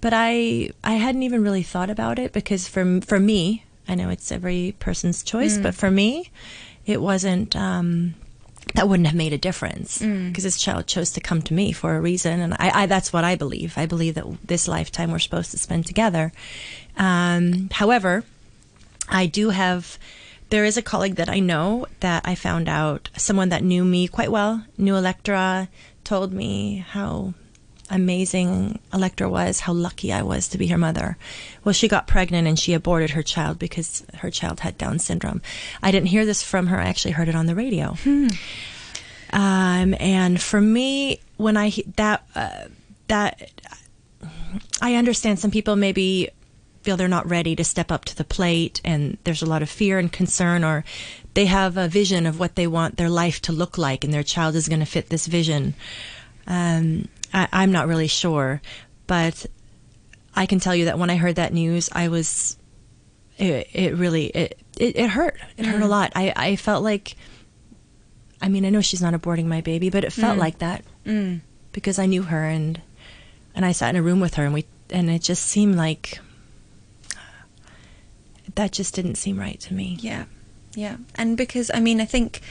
But 0.02 0.14
I 0.14 0.70
I 0.84 0.94
hadn't 0.96 1.24
even 1.24 1.42
really 1.42 1.64
thought 1.64 1.90
about 1.90 2.20
it 2.20 2.32
because 2.32 2.68
for 2.68 3.02
for 3.02 3.20
me, 3.20 3.64
I 3.88 3.96
know 3.96 4.10
it's 4.10 4.32
every 4.32 4.76
person's 4.78 5.24
choice, 5.24 5.58
but 5.58 5.74
for 5.74 5.90
me, 5.90 6.30
it 6.86 7.02
wasn't 7.02 7.56
um, 7.56 8.14
that 8.74 8.90
wouldn't 8.90 9.08
have 9.08 9.16
made 9.16 9.32
a 9.32 9.38
difference 9.38 10.00
because 10.00 10.44
this 10.44 10.58
child 10.58 10.88
chose 10.88 11.12
to 11.12 11.22
come 11.22 11.42
to 11.44 11.54
me 11.54 11.72
for 11.72 11.96
a 11.96 12.02
reason, 12.02 12.40
and 12.42 12.54
I, 12.56 12.84
I 12.84 12.86
that's 12.88 13.14
what 13.14 13.24
I 13.24 13.36
believe. 13.36 13.78
I 13.78 13.86
believe 13.86 14.16
that 14.16 14.26
this 14.44 14.68
lifetime 14.68 15.12
we're 15.12 15.20
supposed 15.20 15.52
to 15.52 15.58
spend 15.58 15.86
together. 15.86 16.34
Um, 16.98 17.70
however, 17.72 18.24
I 19.08 19.28
do 19.28 19.50
have. 19.50 19.98
There 20.50 20.66
is 20.66 20.78
a 20.78 20.84
colleague 20.84 21.16
that 21.16 21.30
I 21.30 21.40
know 21.40 21.88
that 22.02 22.22
I 22.24 22.36
found 22.36 22.70
out, 22.70 23.10
someone 23.18 23.50
that 23.50 23.64
knew 23.64 23.84
me 23.84 24.08
quite 24.08 24.32
well, 24.32 24.64
knew 24.78 24.96
Electra, 24.96 25.70
told 26.04 26.34
me 26.34 26.86
how 26.88 27.34
amazing 27.90 28.80
Electra 28.94 29.30
was, 29.30 29.62
how 29.62 29.74
lucky 29.74 30.12
I 30.12 30.22
was 30.22 30.48
to 30.50 30.58
be 30.58 30.68
her 30.68 30.78
mother. 30.78 31.18
Well, 31.64 31.74
she 31.74 31.88
got 31.88 32.08
pregnant 32.08 32.48
and 32.48 32.58
she 32.58 32.74
aborted 32.74 33.12
her 33.12 33.24
child 33.24 33.60
because 33.60 34.04
her 34.16 34.32
child 34.32 34.62
had 34.62 34.78
Down 34.78 35.00
syndrome. 35.00 35.42
I 35.82 35.92
didn't 35.92 36.08
hear 36.08 36.26
this 36.26 36.44
from 36.44 36.68
her, 36.68 36.80
I 36.80 36.86
actually 36.86 37.12
heard 37.12 37.30
it 37.30 37.36
on 37.36 37.46
the 37.46 37.56
radio. 37.56 37.96
Um, 39.34 39.96
and 40.00 40.42
for 40.42 40.62
me, 40.62 41.20
when 41.38 41.58
I 41.58 41.74
that 41.98 42.26
uh, 42.36 42.66
that 43.08 43.52
I 44.82 44.96
understand 44.96 45.40
some 45.40 45.52
people 45.52 45.76
maybe 45.76 46.30
feel 46.84 46.96
they're 46.96 47.08
not 47.08 47.28
ready 47.30 47.56
to 47.56 47.64
step 47.64 47.92
up 47.92 48.06
to 48.06 48.16
the 48.16 48.24
plate 48.24 48.80
and 48.86 49.18
there's 49.24 49.42
a 49.42 49.46
lot 49.46 49.64
of 49.64 49.70
fear 49.70 49.98
and 49.98 50.12
concern 50.12 50.64
or 50.64 50.86
they 51.34 51.48
have 51.48 51.78
a 51.78 51.88
vision 51.88 52.28
of 52.28 52.40
what 52.40 52.56
they 52.56 52.68
want 52.68 52.96
their 52.96 53.10
life 53.10 53.42
to 53.42 53.52
look 53.52 53.78
like 53.78 54.04
and 54.04 54.14
their 54.14 54.24
child 54.24 54.56
is 54.56 54.70
going 54.70 54.80
to 54.80 54.86
fit 54.86 55.10
this 55.10 55.26
vision. 55.26 55.74
Um, 56.46 57.08
I, 57.36 57.48
I'm 57.52 57.72
not 57.72 57.88
really 57.88 58.08
sure, 58.08 58.62
but 59.08 59.46
I 60.36 60.46
can 60.46 60.60
tell 60.60 60.74
you 60.74 60.86
that 60.86 60.98
when 60.98 61.10
I 61.10 61.18
heard 61.18 61.36
that 61.36 61.54
news, 61.54 61.90
I 61.92 62.08
was, 62.08 62.58
it, 63.38 63.68
it 63.74 63.96
really, 63.96 64.28
it, 64.28 64.58
it, 64.80 64.96
it 64.96 65.10
hurt. 65.10 65.38
It 65.58 65.66
hurt 65.66 65.76
a 65.76 65.80
mm-hmm. 65.80 65.90
lot. 65.90 66.14
I, 66.16 66.34
I 66.36 66.56
felt 66.56 66.84
like, 66.84 67.18
I 68.42 68.48
mean, 68.48 68.66
I 68.66 68.70
know 68.70 68.82
she's 68.82 69.02
not 69.02 69.14
aborting 69.14 69.46
my 69.46 69.62
baby, 69.62 69.90
but 69.90 70.06
it 70.06 70.14
felt 70.14 70.38
mm. 70.38 70.42
like 70.42 70.60
that 70.60 70.86
mm. 71.06 71.42
because 71.74 72.00
I 72.00 72.06
knew 72.06 72.24
her 72.24 72.46
and 72.46 72.82
and 73.56 73.66
I 73.66 73.72
sat 73.72 73.90
in 73.90 73.96
a 73.96 74.04
room 74.04 74.20
with 74.20 74.36
her 74.36 74.44
and 74.44 74.54
we 74.54 74.66
and 74.90 75.10
it 75.10 75.22
just 75.22 75.46
seemed 75.46 75.76
like 75.76 76.20
that 78.56 78.72
just 78.72 78.94
didn't 78.94 79.16
seem 79.16 79.40
right 79.40 79.60
to 79.62 79.74
me. 79.74 79.98
Yeah, 80.00 80.26
yeah, 80.76 80.98
and 81.16 81.38
because 81.38 81.72
I 81.74 81.80
mean, 81.80 82.00
I 82.00 82.06
think. 82.06 82.42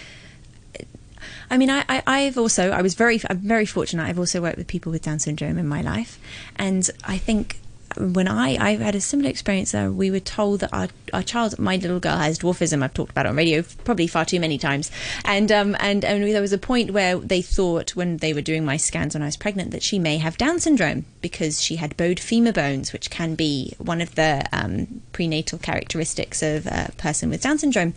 I 1.51 1.57
mean, 1.57 1.71
I, 1.71 2.03
I, 2.07 2.21
have 2.21 2.39
also, 2.39 2.71
I 2.71 2.83
was 2.83 2.95
very, 2.95 3.21
I'm 3.29 3.39
very 3.39 3.67
fortunate. 3.67 4.05
I've 4.05 4.19
also 4.19 4.41
worked 4.41 4.59
with 4.59 4.67
people 4.67 4.93
with 4.93 5.03
Down 5.03 5.19
syndrome 5.19 5.59
in 5.59 5.67
my 5.67 5.83
life. 5.83 6.19
And 6.57 6.89
I 7.05 7.19
think 7.19 7.59
when 7.97 8.29
I, 8.29 8.57
I 8.57 8.77
had 8.77 8.95
a 8.95 9.01
similar 9.01 9.31
experience 9.31 9.73
there, 9.73 9.91
we 9.91 10.11
were 10.11 10.21
told 10.21 10.61
that 10.61 10.73
our, 10.73 10.89
our 11.13 11.23
child, 11.23 11.59
my 11.59 11.77
little 11.77 12.01
girl 12.01 12.17
has 12.17 12.39
dwarfism. 12.39 12.83
I've 12.83 12.95
talked 12.95 13.13
about 13.13 13.27
it 13.27 13.31
on 13.31 13.37
radio 13.37 13.63
probably 13.85 14.07
far 14.07 14.25
too 14.25 14.41
many 14.41 14.59
times. 14.59 14.91
And, 15.25 15.51
um, 15.53 15.77
and, 15.81 16.05
and 16.05 16.25
there 16.25 16.41
was 16.41 16.53
a 16.53 16.59
point 16.59 16.91
where 16.91 17.19
they 17.19 17.43
thought 17.43 17.91
when 17.91 18.19
they 18.19 18.33
were 18.33 18.41
doing 18.41 18.65
my 18.65 18.77
scans 18.77 19.15
when 19.15 19.23
I 19.23 19.27
was 19.27 19.37
pregnant 19.37 19.71
that 19.71 19.83
she 19.83 19.99
may 19.99 20.19
have 20.19 20.37
Down 20.37 20.59
syndrome 20.59 21.05
because 21.21 21.63
she 21.63 21.77
had 21.77 21.97
bowed 21.97 22.21
femur 22.21 22.53
bones, 22.53 22.93
which 22.93 23.11
can 23.11 23.35
be 23.35 23.75
one 23.79 24.01
of 24.01 24.15
the 24.15 24.45
um, 24.53 25.03
prenatal 25.13 25.59
characteristics 25.59 26.43
of 26.43 26.67
a 26.67 26.91
person 26.97 27.31
with 27.31 27.43
Down 27.43 27.59
syndrome. 27.59 27.95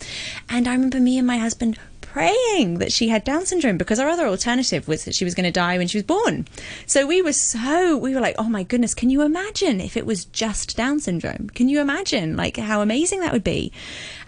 And 0.49 0.67
I 0.67 0.73
remember 0.73 0.99
me 0.99 1.17
and 1.17 1.27
my 1.27 1.37
husband 1.37 1.79
praying 2.17 2.79
that 2.79 2.91
she 2.91 3.09
had 3.09 3.23
Down 3.23 3.45
syndrome 3.45 3.77
because 3.77 3.99
our 3.99 4.09
other 4.09 4.25
alternative 4.25 4.87
was 4.87 5.05
that 5.05 5.13
she 5.13 5.23
was 5.23 5.35
going 5.35 5.43
to 5.43 5.51
die 5.51 5.77
when 5.77 5.87
she 5.87 5.99
was 5.99 6.03
born. 6.03 6.47
So 6.87 7.05
we 7.05 7.21
were 7.21 7.31
so, 7.31 7.95
we 7.95 8.15
were 8.15 8.19
like, 8.21 8.33
oh 8.39 8.49
my 8.49 8.63
goodness, 8.63 8.95
can 8.95 9.11
you 9.11 9.21
imagine 9.21 9.79
if 9.79 9.95
it 9.95 10.03
was 10.03 10.25
just 10.25 10.75
Down 10.75 10.99
syndrome? 10.99 11.51
Can 11.51 11.69
you 11.69 11.79
imagine 11.79 12.35
like 12.35 12.57
how 12.57 12.81
amazing 12.81 13.19
that 13.19 13.33
would 13.33 13.43
be? 13.43 13.71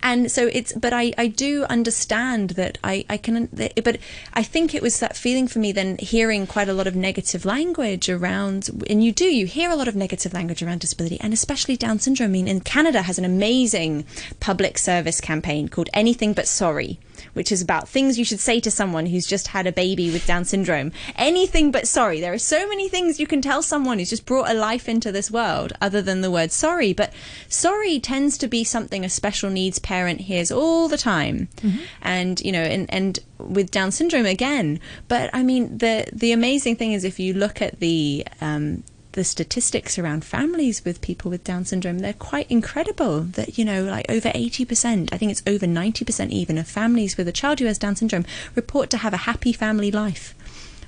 And 0.04 0.32
so 0.32 0.52
it's, 0.54 0.72
but 0.74 0.94
I, 0.94 1.14
I 1.18 1.26
do 1.26 1.64
understand 1.64 2.52
that 2.52 2.78
I, 2.84 3.06
I 3.10 3.18
can, 3.18 3.50
but 3.84 3.98
I 4.36 4.44
think 4.44 4.76
it 4.76 4.84
was 4.84 5.00
that 5.00 5.18
feeling 5.18 5.48
for 5.48 5.58
me 5.58 5.72
then 5.72 5.98
hearing 5.98 6.46
quite 6.46 6.70
a 6.70 6.74
lot 6.74 6.86
of 6.86 6.96
negative 6.96 7.44
language 7.44 8.08
around, 8.08 8.70
and 8.88 9.04
you 9.04 9.12
do, 9.12 9.26
you 9.26 9.48
hear 9.48 9.72
a 9.72 9.76
lot 9.76 9.88
of 9.88 9.96
negative 9.96 10.32
language 10.32 10.62
around 10.62 10.82
disability 10.82 11.20
and 11.22 11.34
especially 11.34 11.76
Down 11.76 11.98
syndrome. 11.98 12.30
I 12.30 12.34
mean, 12.34 12.48
in 12.48 12.62
Canada 12.62 13.02
has 13.02 13.18
an 13.18 13.26
amazing 13.26 14.06
public 14.40 14.78
service 14.78 15.20
campaign 15.20 15.70
called 15.70 15.90
Anything 15.92 16.34
But 16.34 16.48
Sorry 16.48 17.00
which 17.34 17.52
is 17.52 17.62
about 17.62 17.90
things 17.90 18.18
you 18.18 18.26
should 18.26 18.40
say 18.40 18.60
to 18.60 18.72
someone 18.72 19.06
who's 19.06 19.26
just 19.26 19.48
had 19.48 19.68
a 19.68 19.72
baby 19.72 20.12
with 20.12 20.26
Down 20.26 20.46
syndrome. 20.46 20.92
Anything 21.16 21.72
but 21.72 21.88
sorry. 21.88 22.20
There 22.20 22.34
are 22.34 22.38
so 22.38 22.68
many 22.68 22.90
things 22.90 23.20
you 23.20 23.28
can 23.28 23.42
tell 23.42 23.62
someone 23.62 24.00
who's 24.00 24.10
just 24.10 24.26
brought 24.26 24.50
a 24.50 24.54
life 24.54 24.90
into 24.90 25.12
this 25.12 25.32
world 25.32 25.74
other 25.82 26.02
than 26.02 26.22
the 26.22 26.32
word 26.32 26.52
sorry. 26.52 26.94
But 26.94 27.14
sorry 27.48 28.00
tends 28.00 28.38
to 28.40 28.48
be 28.48 28.64
something 28.64 29.04
a 29.04 29.10
special 29.10 29.50
needs 29.50 29.80
parent 29.80 30.22
hears 30.22 30.52
all 30.52 30.88
the 30.88 30.98
time. 30.98 31.50
Mm-hmm. 31.58 31.84
And, 32.02 32.42
you 32.42 32.52
know, 32.52 32.64
and, 32.64 32.92
and 32.94 33.20
with 33.38 33.72
Down 33.72 33.92
syndrome 33.92 34.26
again. 34.26 34.80
But 35.08 35.30
I 35.34 35.44
mean, 35.44 35.78
the, 35.78 36.08
the 36.12 36.32
amazing 36.32 36.76
thing 36.76 36.94
is 36.94 37.04
if 37.04 37.20
you 37.20 37.34
look 37.34 37.62
at 37.62 37.80
the, 37.80 38.26
um, 38.42 38.84
the 39.14 39.24
statistics 39.24 39.98
around 39.98 40.24
families 40.24 40.86
with 40.86 41.02
people 41.02 41.32
with 41.32 41.44
Down 41.44 41.66
syndrome, 41.66 42.00
they're 42.00 42.14
quite 42.14 42.50
incredible. 42.50 43.22
That, 43.22 43.58
you 43.58 43.66
know, 43.66 43.84
like 43.84 44.06
over 44.10 44.30
80%, 44.30 45.10
I 45.12 45.18
think 45.18 45.32
it's 45.32 45.44
over 45.48 45.66
90% 45.66 46.30
even, 46.30 46.58
of 46.58 46.68
families 46.68 47.18
with 47.18 47.28
a 47.28 47.32
child 47.32 47.60
who 47.60 47.66
has 47.66 47.78
Down 47.78 47.96
syndrome 47.96 48.26
report 48.56 48.90
to 48.92 48.98
have 48.98 49.14
a 49.14 49.18
happy 49.18 49.54
family 49.54 49.92
life. 49.92 50.36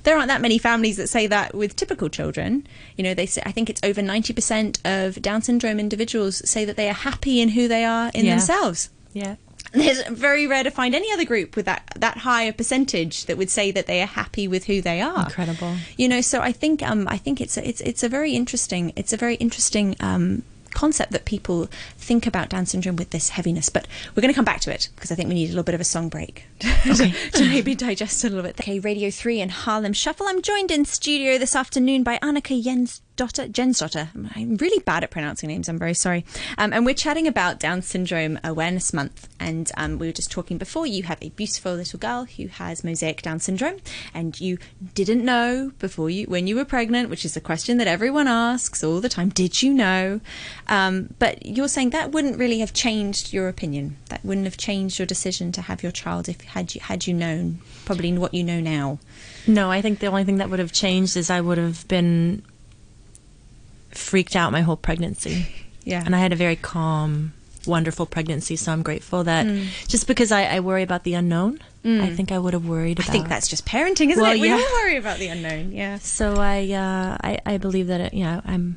There 0.04 0.16
aren't 0.16 0.28
that 0.28 0.40
many 0.40 0.58
families 0.58 0.96
that 0.96 1.08
say 1.08 1.26
that 1.28 1.54
with 1.54 1.76
typical 1.76 2.08
children. 2.08 2.66
You 2.96 3.04
know, 3.04 3.14
they 3.14 3.26
say, 3.26 3.42
I 3.46 3.52
think 3.52 3.70
it's 3.70 3.80
over 3.84 4.00
90% 4.00 4.78
of 4.84 5.22
Down 5.22 5.42
syndrome 5.42 5.78
individuals 5.78 6.48
say 6.48 6.64
that 6.64 6.76
they 6.76 6.88
are 6.88 6.94
happy 6.94 7.40
in 7.40 7.50
who 7.50 7.68
they 7.68 7.84
are 7.84 8.10
in 8.14 8.24
yeah. 8.24 8.32
themselves. 8.32 8.90
Yeah. 9.12 9.36
There's 9.72 10.06
very 10.08 10.46
rare 10.46 10.64
to 10.64 10.70
find 10.70 10.94
any 10.94 11.12
other 11.12 11.24
group 11.24 11.56
with 11.56 11.66
that 11.66 11.92
that 11.96 12.18
high 12.18 12.44
a 12.44 12.52
percentage 12.52 13.26
that 13.26 13.38
would 13.38 13.50
say 13.50 13.70
that 13.70 13.86
they 13.86 14.02
are 14.02 14.06
happy 14.06 14.46
with 14.46 14.64
who 14.64 14.80
they 14.80 15.00
are. 15.00 15.24
Incredible. 15.24 15.76
You 15.96 16.08
know, 16.08 16.20
so 16.20 16.40
I 16.40 16.52
think 16.52 16.82
um, 16.82 17.08
I 17.08 17.16
think 17.16 17.40
it's 17.40 17.56
a, 17.56 17.66
it's 17.66 17.80
it's 17.80 18.02
a 18.02 18.08
very 18.08 18.34
interesting 18.34 18.92
it's 18.96 19.12
a 19.12 19.16
very 19.16 19.36
interesting 19.36 19.96
um, 20.00 20.42
concept 20.72 21.12
that 21.12 21.24
people 21.24 21.68
think 21.96 22.26
about 22.26 22.48
Down 22.48 22.66
syndrome 22.66 22.96
with 22.96 23.10
this 23.10 23.30
heaviness. 23.30 23.68
But 23.68 23.86
we're 24.14 24.20
going 24.20 24.32
to 24.32 24.36
come 24.36 24.44
back 24.44 24.60
to 24.62 24.74
it 24.74 24.88
because 24.94 25.12
I 25.12 25.14
think 25.14 25.28
we 25.28 25.34
need 25.34 25.46
a 25.46 25.52
little 25.52 25.62
bit 25.62 25.74
of 25.74 25.80
a 25.80 25.84
song 25.84 26.08
break 26.08 26.44
okay. 26.86 27.14
to, 27.32 27.48
maybe 27.48 27.74
digest 27.74 28.24
a 28.24 28.28
little 28.28 28.42
bit. 28.42 28.58
Okay, 28.60 28.78
Radio 28.78 29.10
3 29.10 29.40
and 29.40 29.50
Harlem 29.50 29.92
Shuffle. 29.92 30.26
I'm 30.26 30.42
joined 30.42 30.70
in 30.70 30.84
studio 30.84 31.38
this 31.38 31.54
afternoon 31.54 32.02
by 32.02 32.18
Anika 32.18 32.62
Jens 32.62 33.00
Dotter, 33.16 33.46
Jensdotter. 33.46 34.08
I'm 34.34 34.56
really 34.56 34.82
bad 34.84 35.04
at 35.04 35.10
pronouncing 35.10 35.48
names. 35.48 35.68
I'm 35.68 35.78
very 35.78 35.94
sorry. 35.94 36.24
Um, 36.56 36.72
and 36.72 36.86
we're 36.86 36.94
chatting 36.94 37.26
about 37.26 37.60
Down 37.60 37.82
Syndrome 37.82 38.38
Awareness 38.42 38.92
Month. 38.92 39.28
And 39.38 39.70
um, 39.76 39.98
we 39.98 40.06
were 40.06 40.12
just 40.12 40.30
talking 40.30 40.56
before. 40.56 40.86
You 40.86 41.02
have 41.04 41.18
a 41.20 41.28
beautiful 41.30 41.74
little 41.74 41.98
girl 41.98 42.24
who 42.24 42.46
has 42.46 42.82
mosaic 42.82 43.22
Down 43.22 43.38
syndrome, 43.38 43.78
and 44.14 44.40
you 44.40 44.58
didn't 44.94 45.24
know 45.24 45.72
before 45.78 46.08
you 46.08 46.26
when 46.26 46.46
you 46.46 46.56
were 46.56 46.64
pregnant, 46.64 47.10
which 47.10 47.24
is 47.24 47.36
a 47.36 47.40
question 47.40 47.76
that 47.78 47.86
everyone 47.86 48.28
asks 48.28 48.82
all 48.82 49.00
the 49.00 49.08
time. 49.08 49.28
Did 49.28 49.62
you 49.62 49.74
know? 49.74 50.20
Um, 50.68 51.14
but 51.18 51.44
you're 51.44 51.68
saying 51.68 51.90
that 51.90 52.12
wouldn't 52.12 52.38
really 52.38 52.60
have 52.60 52.72
changed 52.72 53.32
your 53.32 53.48
opinion. 53.48 53.98
That 54.08 54.24
wouldn't 54.24 54.46
have 54.46 54.56
changed 54.56 54.98
your 54.98 55.06
decision 55.06 55.52
to 55.52 55.62
have 55.62 55.82
your 55.82 55.92
child 55.92 56.28
if 56.28 56.40
had 56.40 56.74
you 56.74 56.80
had 56.80 57.06
you 57.06 57.14
known 57.14 57.58
probably 57.84 58.12
what 58.16 58.32
you 58.32 58.44
know 58.44 58.60
now. 58.60 58.98
No, 59.46 59.70
I 59.70 59.82
think 59.82 59.98
the 59.98 60.06
only 60.06 60.24
thing 60.24 60.38
that 60.38 60.50
would 60.50 60.60
have 60.60 60.72
changed 60.72 61.16
is 61.16 61.30
I 61.30 61.40
would 61.40 61.58
have 61.58 61.86
been 61.88 62.42
freaked 63.94 64.36
out 64.36 64.52
my 64.52 64.60
whole 64.62 64.76
pregnancy. 64.76 65.46
Yeah. 65.84 66.02
And 66.04 66.14
I 66.14 66.18
had 66.18 66.32
a 66.32 66.36
very 66.36 66.56
calm, 66.56 67.32
wonderful 67.66 68.06
pregnancy. 68.06 68.56
So 68.56 68.72
I'm 68.72 68.82
grateful 68.82 69.24
that 69.24 69.46
mm. 69.46 69.66
just 69.88 70.06
because 70.06 70.32
I, 70.32 70.44
I, 70.44 70.60
worry 70.60 70.82
about 70.82 71.04
the 71.04 71.14
unknown, 71.14 71.58
mm. 71.84 72.00
I 72.00 72.10
think 72.10 72.30
I 72.30 72.38
would 72.38 72.52
have 72.52 72.66
worried 72.66 72.98
about. 72.98 73.08
I 73.08 73.12
think 73.12 73.28
that's 73.28 73.48
just 73.48 73.66
parenting, 73.66 74.10
isn't 74.10 74.22
well, 74.22 74.32
it? 74.32 74.40
We 74.40 74.48
yeah. 74.48 74.54
all 74.54 74.72
worry 74.82 74.96
about 74.96 75.18
the 75.18 75.28
unknown. 75.28 75.72
Yeah. 75.72 75.98
So 75.98 76.36
I, 76.36 76.70
uh, 76.72 77.18
I, 77.20 77.38
I 77.44 77.58
believe 77.58 77.88
that 77.88 78.00
it, 78.00 78.14
you 78.14 78.24
know, 78.24 78.42
I'm 78.44 78.76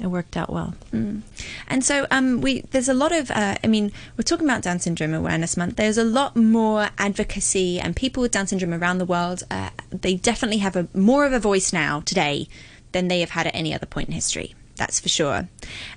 it 0.00 0.06
worked 0.06 0.36
out 0.36 0.50
well. 0.52 0.74
Mm. 0.92 1.22
And 1.66 1.84
so, 1.84 2.06
um, 2.10 2.40
we 2.40 2.60
there's 2.60 2.88
a 2.88 2.94
lot 2.94 3.12
of. 3.12 3.30
Uh, 3.30 3.56
I 3.62 3.66
mean, 3.66 3.92
we're 4.16 4.22
talking 4.22 4.46
about 4.46 4.62
Down 4.62 4.78
Syndrome 4.78 5.12
Awareness 5.12 5.56
Month. 5.56 5.76
There's 5.76 5.98
a 5.98 6.04
lot 6.04 6.36
more 6.36 6.90
advocacy, 6.98 7.80
and 7.80 7.96
people 7.96 8.20
with 8.20 8.30
Down 8.30 8.46
syndrome 8.46 8.74
around 8.74 8.98
the 8.98 9.04
world. 9.04 9.42
Uh, 9.50 9.70
they 9.90 10.14
definitely 10.14 10.58
have 10.58 10.76
a 10.76 10.86
more 10.94 11.24
of 11.24 11.32
a 11.32 11.40
voice 11.40 11.72
now 11.72 12.00
today 12.00 12.48
than 12.92 13.08
they 13.08 13.20
have 13.20 13.30
had 13.30 13.46
at 13.46 13.54
any 13.54 13.74
other 13.74 13.86
point 13.86 14.08
in 14.08 14.14
history. 14.14 14.54
That's 14.76 15.00
for 15.00 15.08
sure. 15.08 15.48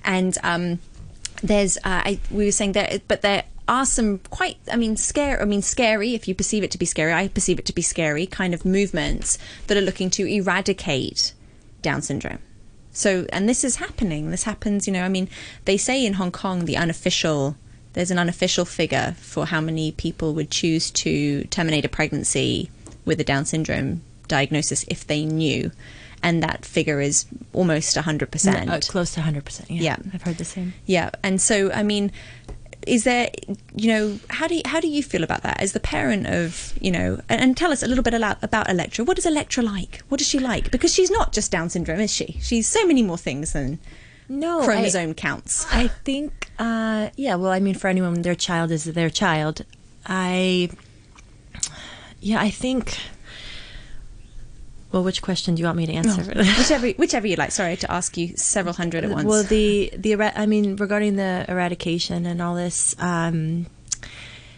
And 0.04 0.36
um, 0.42 0.80
there's, 1.42 1.76
uh, 1.78 1.80
I, 1.84 2.20
we 2.30 2.44
were 2.44 2.52
saying 2.52 2.72
that, 2.72 3.06
but 3.08 3.22
there 3.22 3.44
are 3.68 3.86
some 3.86 4.18
quite, 4.30 4.58
I 4.70 4.76
mean, 4.76 4.96
scare. 4.96 5.40
I 5.40 5.44
mean, 5.44 5.62
scary. 5.62 6.14
If 6.14 6.26
you 6.26 6.34
perceive 6.34 6.64
it 6.64 6.70
to 6.72 6.78
be 6.78 6.86
scary, 6.86 7.12
I 7.12 7.28
perceive 7.28 7.58
it 7.58 7.66
to 7.66 7.74
be 7.74 7.82
scary. 7.82 8.26
Kind 8.26 8.54
of 8.54 8.64
movements 8.64 9.38
that 9.66 9.76
are 9.76 9.82
looking 9.82 10.10
to 10.10 10.26
eradicate 10.26 11.32
Down 11.80 12.02
syndrome. 12.02 12.40
So, 12.92 13.26
and 13.32 13.48
this 13.48 13.64
is 13.64 13.76
happening. 13.76 14.30
This 14.30 14.42
happens. 14.42 14.86
You 14.86 14.92
know, 14.92 15.02
I 15.02 15.08
mean, 15.08 15.28
they 15.64 15.76
say 15.76 16.04
in 16.04 16.14
Hong 16.14 16.32
Kong 16.32 16.64
the 16.64 16.76
unofficial 16.76 17.56
there's 17.94 18.10
an 18.10 18.18
unofficial 18.18 18.64
figure 18.64 19.14
for 19.18 19.46
how 19.46 19.60
many 19.60 19.92
people 19.92 20.32
would 20.34 20.50
choose 20.50 20.90
to 20.90 21.44
terminate 21.44 21.84
a 21.84 21.88
pregnancy 21.88 22.70
with 23.04 23.20
a 23.20 23.24
Down 23.24 23.44
syndrome 23.44 24.02
diagnosis 24.28 24.84
if 24.88 25.06
they 25.06 25.24
knew 25.24 25.70
and 26.22 26.42
that 26.42 26.64
figure 26.64 27.00
is 27.00 27.26
almost 27.52 27.96
100%. 27.96 28.66
No, 28.66 28.72
uh, 28.72 28.80
close 28.80 29.12
to 29.14 29.20
100%. 29.20 29.66
Yeah, 29.68 29.80
yeah. 29.80 29.96
I've 30.14 30.22
heard 30.22 30.38
the 30.38 30.44
same. 30.44 30.74
Yeah. 30.86 31.10
And 31.22 31.40
so, 31.40 31.70
I 31.72 31.82
mean, 31.82 32.12
is 32.86 33.04
there 33.04 33.30
you 33.76 33.88
know 33.88 34.18
how 34.28 34.46
do 34.48 34.56
you, 34.56 34.62
how 34.64 34.80
do 34.80 34.88
you 34.88 35.02
feel 35.02 35.22
about 35.22 35.42
that 35.42 35.60
as 35.60 35.72
the 35.72 35.80
parent 35.80 36.26
of 36.26 36.76
you 36.80 36.90
know 36.90 37.20
and, 37.28 37.40
and, 37.40 37.56
tell 37.56 37.70
us 37.70 37.82
a 37.82 37.86
little 37.86 38.02
bit 38.02 38.14
about, 38.14 38.42
about 38.42 38.68
Electra 38.68 39.04
what 39.04 39.18
is 39.18 39.26
Electra 39.26 39.62
like 39.62 40.02
what 40.08 40.20
is 40.20 40.26
she 40.26 40.38
like 40.38 40.70
because 40.70 40.92
she's 40.92 41.10
not 41.10 41.32
just 41.32 41.52
Down 41.52 41.70
syndrome 41.70 42.00
is 42.00 42.12
she 42.12 42.38
she's 42.40 42.66
so 42.66 42.84
many 42.86 43.02
more 43.02 43.18
things 43.18 43.52
than 43.52 43.78
no 44.28 44.64
chromosome 44.64 45.10
I, 45.10 45.14
counts 45.14 45.66
I 45.72 45.88
think 45.88 46.50
uh, 46.58 47.10
yeah 47.16 47.36
well 47.36 47.52
I 47.52 47.60
mean 47.60 47.74
for 47.74 47.88
anyone 47.88 48.22
their 48.22 48.34
child 48.34 48.70
is 48.70 48.84
their 48.84 49.10
child 49.10 49.64
I 50.06 50.70
yeah 52.20 52.40
I 52.40 52.50
think 52.50 52.98
well, 54.92 55.02
which 55.02 55.22
question 55.22 55.54
do 55.54 55.60
you 55.60 55.66
want 55.66 55.78
me 55.78 55.86
to 55.86 55.92
answer? 55.92 56.32
Oh, 56.36 56.38
whichever, 56.58 56.88
whichever 56.90 57.26
you 57.26 57.36
like. 57.36 57.50
Sorry 57.50 57.76
to 57.78 57.90
ask 57.90 58.16
you 58.18 58.36
several 58.36 58.74
hundred 58.74 59.04
at 59.04 59.10
once. 59.10 59.24
Well, 59.24 59.42
the 59.42 59.90
the 59.96 60.22
I 60.22 60.44
mean, 60.44 60.76
regarding 60.76 61.16
the 61.16 61.46
eradication 61.48 62.26
and 62.26 62.42
all 62.42 62.54
this, 62.54 62.94
um, 62.98 63.66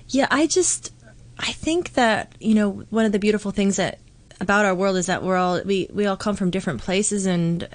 yeah, 0.08 0.26
I 0.30 0.48
just 0.48 0.92
I 1.38 1.52
think 1.52 1.92
that 1.94 2.34
you 2.40 2.54
know 2.54 2.84
one 2.90 3.04
of 3.04 3.12
the 3.12 3.20
beautiful 3.20 3.52
things 3.52 3.76
that 3.76 4.00
about 4.40 4.64
our 4.64 4.74
world 4.74 4.96
is 4.96 5.06
that 5.06 5.22
we're 5.22 5.36
all 5.36 5.62
we 5.64 5.88
we 5.92 6.06
all 6.06 6.16
come 6.16 6.34
from 6.34 6.50
different 6.50 6.82
places 6.82 7.26
and 7.26 7.68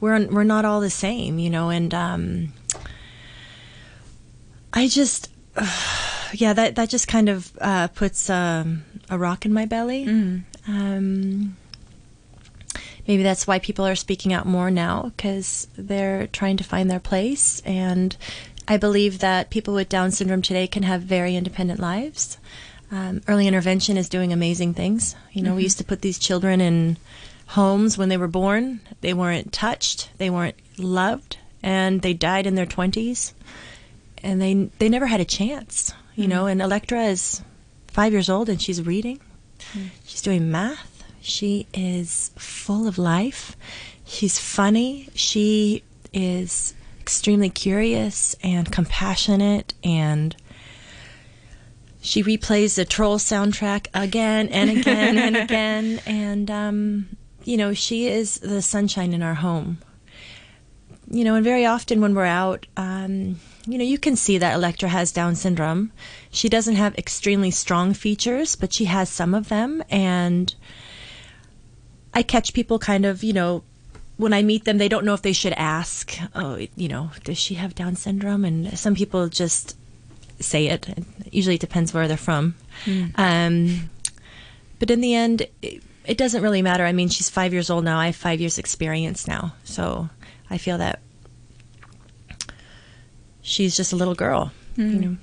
we're 0.00 0.26
we're 0.28 0.44
not 0.44 0.64
all 0.64 0.80
the 0.80 0.90
same, 0.90 1.40
you 1.40 1.50
know, 1.50 1.70
and 1.70 1.92
um, 1.92 2.52
I 4.72 4.86
just. 4.86 5.30
Uh, 5.56 5.66
yeah, 6.32 6.52
that 6.52 6.76
that 6.76 6.88
just 6.88 7.08
kind 7.08 7.28
of 7.28 7.50
uh, 7.60 7.88
puts 7.88 8.28
um, 8.28 8.84
a 9.08 9.18
rock 9.18 9.46
in 9.46 9.52
my 9.52 9.64
belly. 9.64 10.06
Mm. 10.06 10.44
Um, 10.68 11.56
maybe 13.06 13.22
that's 13.22 13.46
why 13.46 13.58
people 13.58 13.86
are 13.86 13.96
speaking 13.96 14.32
out 14.32 14.46
more 14.46 14.70
now 14.70 15.12
because 15.16 15.68
they're 15.76 16.26
trying 16.28 16.56
to 16.56 16.64
find 16.64 16.90
their 16.90 17.00
place. 17.00 17.62
And 17.64 18.16
I 18.68 18.76
believe 18.76 19.20
that 19.20 19.50
people 19.50 19.74
with 19.74 19.88
Down 19.88 20.10
syndrome 20.10 20.42
today 20.42 20.66
can 20.66 20.82
have 20.82 21.02
very 21.02 21.36
independent 21.36 21.80
lives. 21.80 22.38
Um, 22.90 23.20
early 23.26 23.46
intervention 23.46 23.96
is 23.96 24.08
doing 24.08 24.32
amazing 24.32 24.74
things. 24.74 25.16
You 25.32 25.42
know, 25.42 25.50
mm-hmm. 25.50 25.56
we 25.56 25.62
used 25.64 25.78
to 25.78 25.84
put 25.84 26.02
these 26.02 26.18
children 26.18 26.60
in 26.60 26.96
homes 27.48 27.96
when 27.96 28.08
they 28.08 28.16
were 28.16 28.28
born. 28.28 28.80
They 29.00 29.14
weren't 29.14 29.52
touched, 29.52 30.10
they 30.18 30.30
weren't 30.30 30.56
loved, 30.78 31.38
and 31.62 32.02
they 32.02 32.14
died 32.14 32.46
in 32.46 32.54
their 32.54 32.66
20s. 32.66 33.32
And 34.22 34.40
they 34.40 34.54
they 34.78 34.88
never 34.88 35.06
had 35.06 35.20
a 35.20 35.24
chance, 35.24 35.92
you 36.14 36.24
mm. 36.24 36.30
know. 36.30 36.46
And 36.46 36.60
Electra 36.60 37.04
is 37.04 37.42
five 37.88 38.12
years 38.12 38.28
old 38.28 38.48
and 38.48 38.60
she's 38.60 38.84
reading. 38.84 39.20
Mm. 39.72 39.90
She's 40.04 40.22
doing 40.22 40.50
math. 40.50 40.95
She 41.26 41.66
is 41.74 42.30
full 42.36 42.86
of 42.86 42.98
life. 42.98 43.56
She's 44.04 44.38
funny. 44.38 45.08
She 45.16 45.82
is 46.12 46.72
extremely 47.00 47.50
curious 47.50 48.36
and 48.44 48.70
compassionate 48.70 49.74
and 49.82 50.36
she 52.00 52.22
replays 52.22 52.76
the 52.76 52.84
troll 52.84 53.18
soundtrack 53.18 53.88
again 53.92 54.48
and 54.50 54.70
again 54.70 55.18
and 55.18 55.36
again 55.44 56.00
and 56.06 56.48
um, 56.48 57.08
you 57.42 57.56
know 57.56 57.74
she 57.74 58.06
is 58.06 58.38
the 58.38 58.62
sunshine 58.62 59.12
in 59.12 59.22
our 59.22 59.34
home 59.34 59.78
you 61.10 61.24
know 61.24 61.34
and 61.34 61.44
very 61.44 61.66
often 61.66 62.00
when 62.00 62.14
we're 62.14 62.24
out 62.24 62.66
um, 62.76 63.38
you 63.66 63.78
know 63.78 63.84
you 63.84 63.98
can 63.98 64.14
see 64.14 64.38
that 64.38 64.54
electra 64.54 64.88
has 64.88 65.10
down 65.12 65.34
syndrome 65.34 65.92
she 66.30 66.48
doesn't 66.48 66.76
have 66.76 66.94
extremely 66.96 67.50
strong 67.50 67.92
features 67.92 68.54
but 68.54 68.72
she 68.72 68.84
has 68.84 69.08
some 69.10 69.34
of 69.34 69.48
them 69.48 69.82
and 69.90 70.54
i 72.16 72.22
catch 72.22 72.52
people 72.52 72.78
kind 72.78 73.04
of 73.04 73.22
you 73.22 73.32
know 73.32 73.62
when 74.16 74.32
I 74.32 74.42
meet 74.42 74.64
them, 74.64 74.78
they 74.78 74.88
don't 74.88 75.04
know 75.04 75.14
if 75.14 75.22
they 75.22 75.32
should 75.32 75.52
ask, 75.54 76.18
oh, 76.34 76.66
you 76.74 76.88
know, 76.88 77.10
does 77.24 77.38
she 77.38 77.54
have 77.54 77.74
Down 77.74 77.96
syndrome? 77.96 78.44
And 78.44 78.78
some 78.78 78.94
people 78.94 79.28
just 79.28 79.76
say 80.40 80.68
it. 80.68 80.88
it 80.88 81.04
usually 81.30 81.56
it 81.56 81.60
depends 81.60 81.92
where 81.92 82.08
they're 82.08 82.16
from. 82.16 82.54
Mm. 82.84 83.12
Um, 83.18 83.90
but 84.78 84.90
in 84.90 85.00
the 85.00 85.14
end, 85.14 85.42
it, 85.62 85.82
it, 86.06 86.18
doesn't 86.18 86.42
really 86.42 86.62
matter. 86.62 86.84
I 86.84 86.92
mean, 86.92 87.08
she's 87.08 87.28
five 87.28 87.52
years 87.52 87.68
old 87.68 87.84
now. 87.84 87.98
I 87.98 88.06
have 88.06 88.16
five 88.16 88.40
years 88.40 88.58
experience 88.58 89.26
now. 89.26 89.54
So 89.64 90.08
I 90.48 90.58
feel 90.58 90.78
that 90.78 91.00
she's 93.42 93.76
just 93.76 93.92
a 93.92 93.96
little 93.96 94.14
girl, 94.14 94.52
mm. 94.76 94.92
you 94.92 95.00
know. 95.00 95.16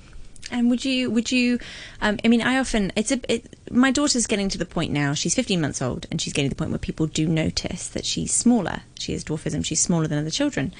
And 0.50 0.70
would 0.70 0.84
you, 0.84 1.10
would 1.10 1.32
you, 1.32 1.58
um, 2.00 2.18
I 2.24 2.28
mean, 2.28 2.42
I 2.42 2.58
often, 2.58 2.92
it's 2.96 3.10
a, 3.10 3.20
it, 3.32 3.46
my 3.70 3.90
daughter's 3.90 4.26
getting 4.26 4.48
to 4.50 4.58
the 4.58 4.66
point 4.66 4.92
now, 4.92 5.14
she's 5.14 5.34
15 5.34 5.60
months 5.60 5.80
old, 5.80 6.06
and 6.10 6.20
she's 6.20 6.32
getting 6.32 6.50
to 6.50 6.54
the 6.54 6.58
point 6.58 6.70
where 6.70 6.78
people 6.78 7.06
do 7.06 7.26
notice 7.26 7.88
that 7.88 8.04
she's 8.04 8.32
smaller. 8.32 8.82
She 8.98 9.12
has 9.12 9.24
dwarfism, 9.24 9.64
she's 9.64 9.80
smaller 9.80 10.06
than 10.06 10.18
other 10.18 10.30
children. 10.30 10.74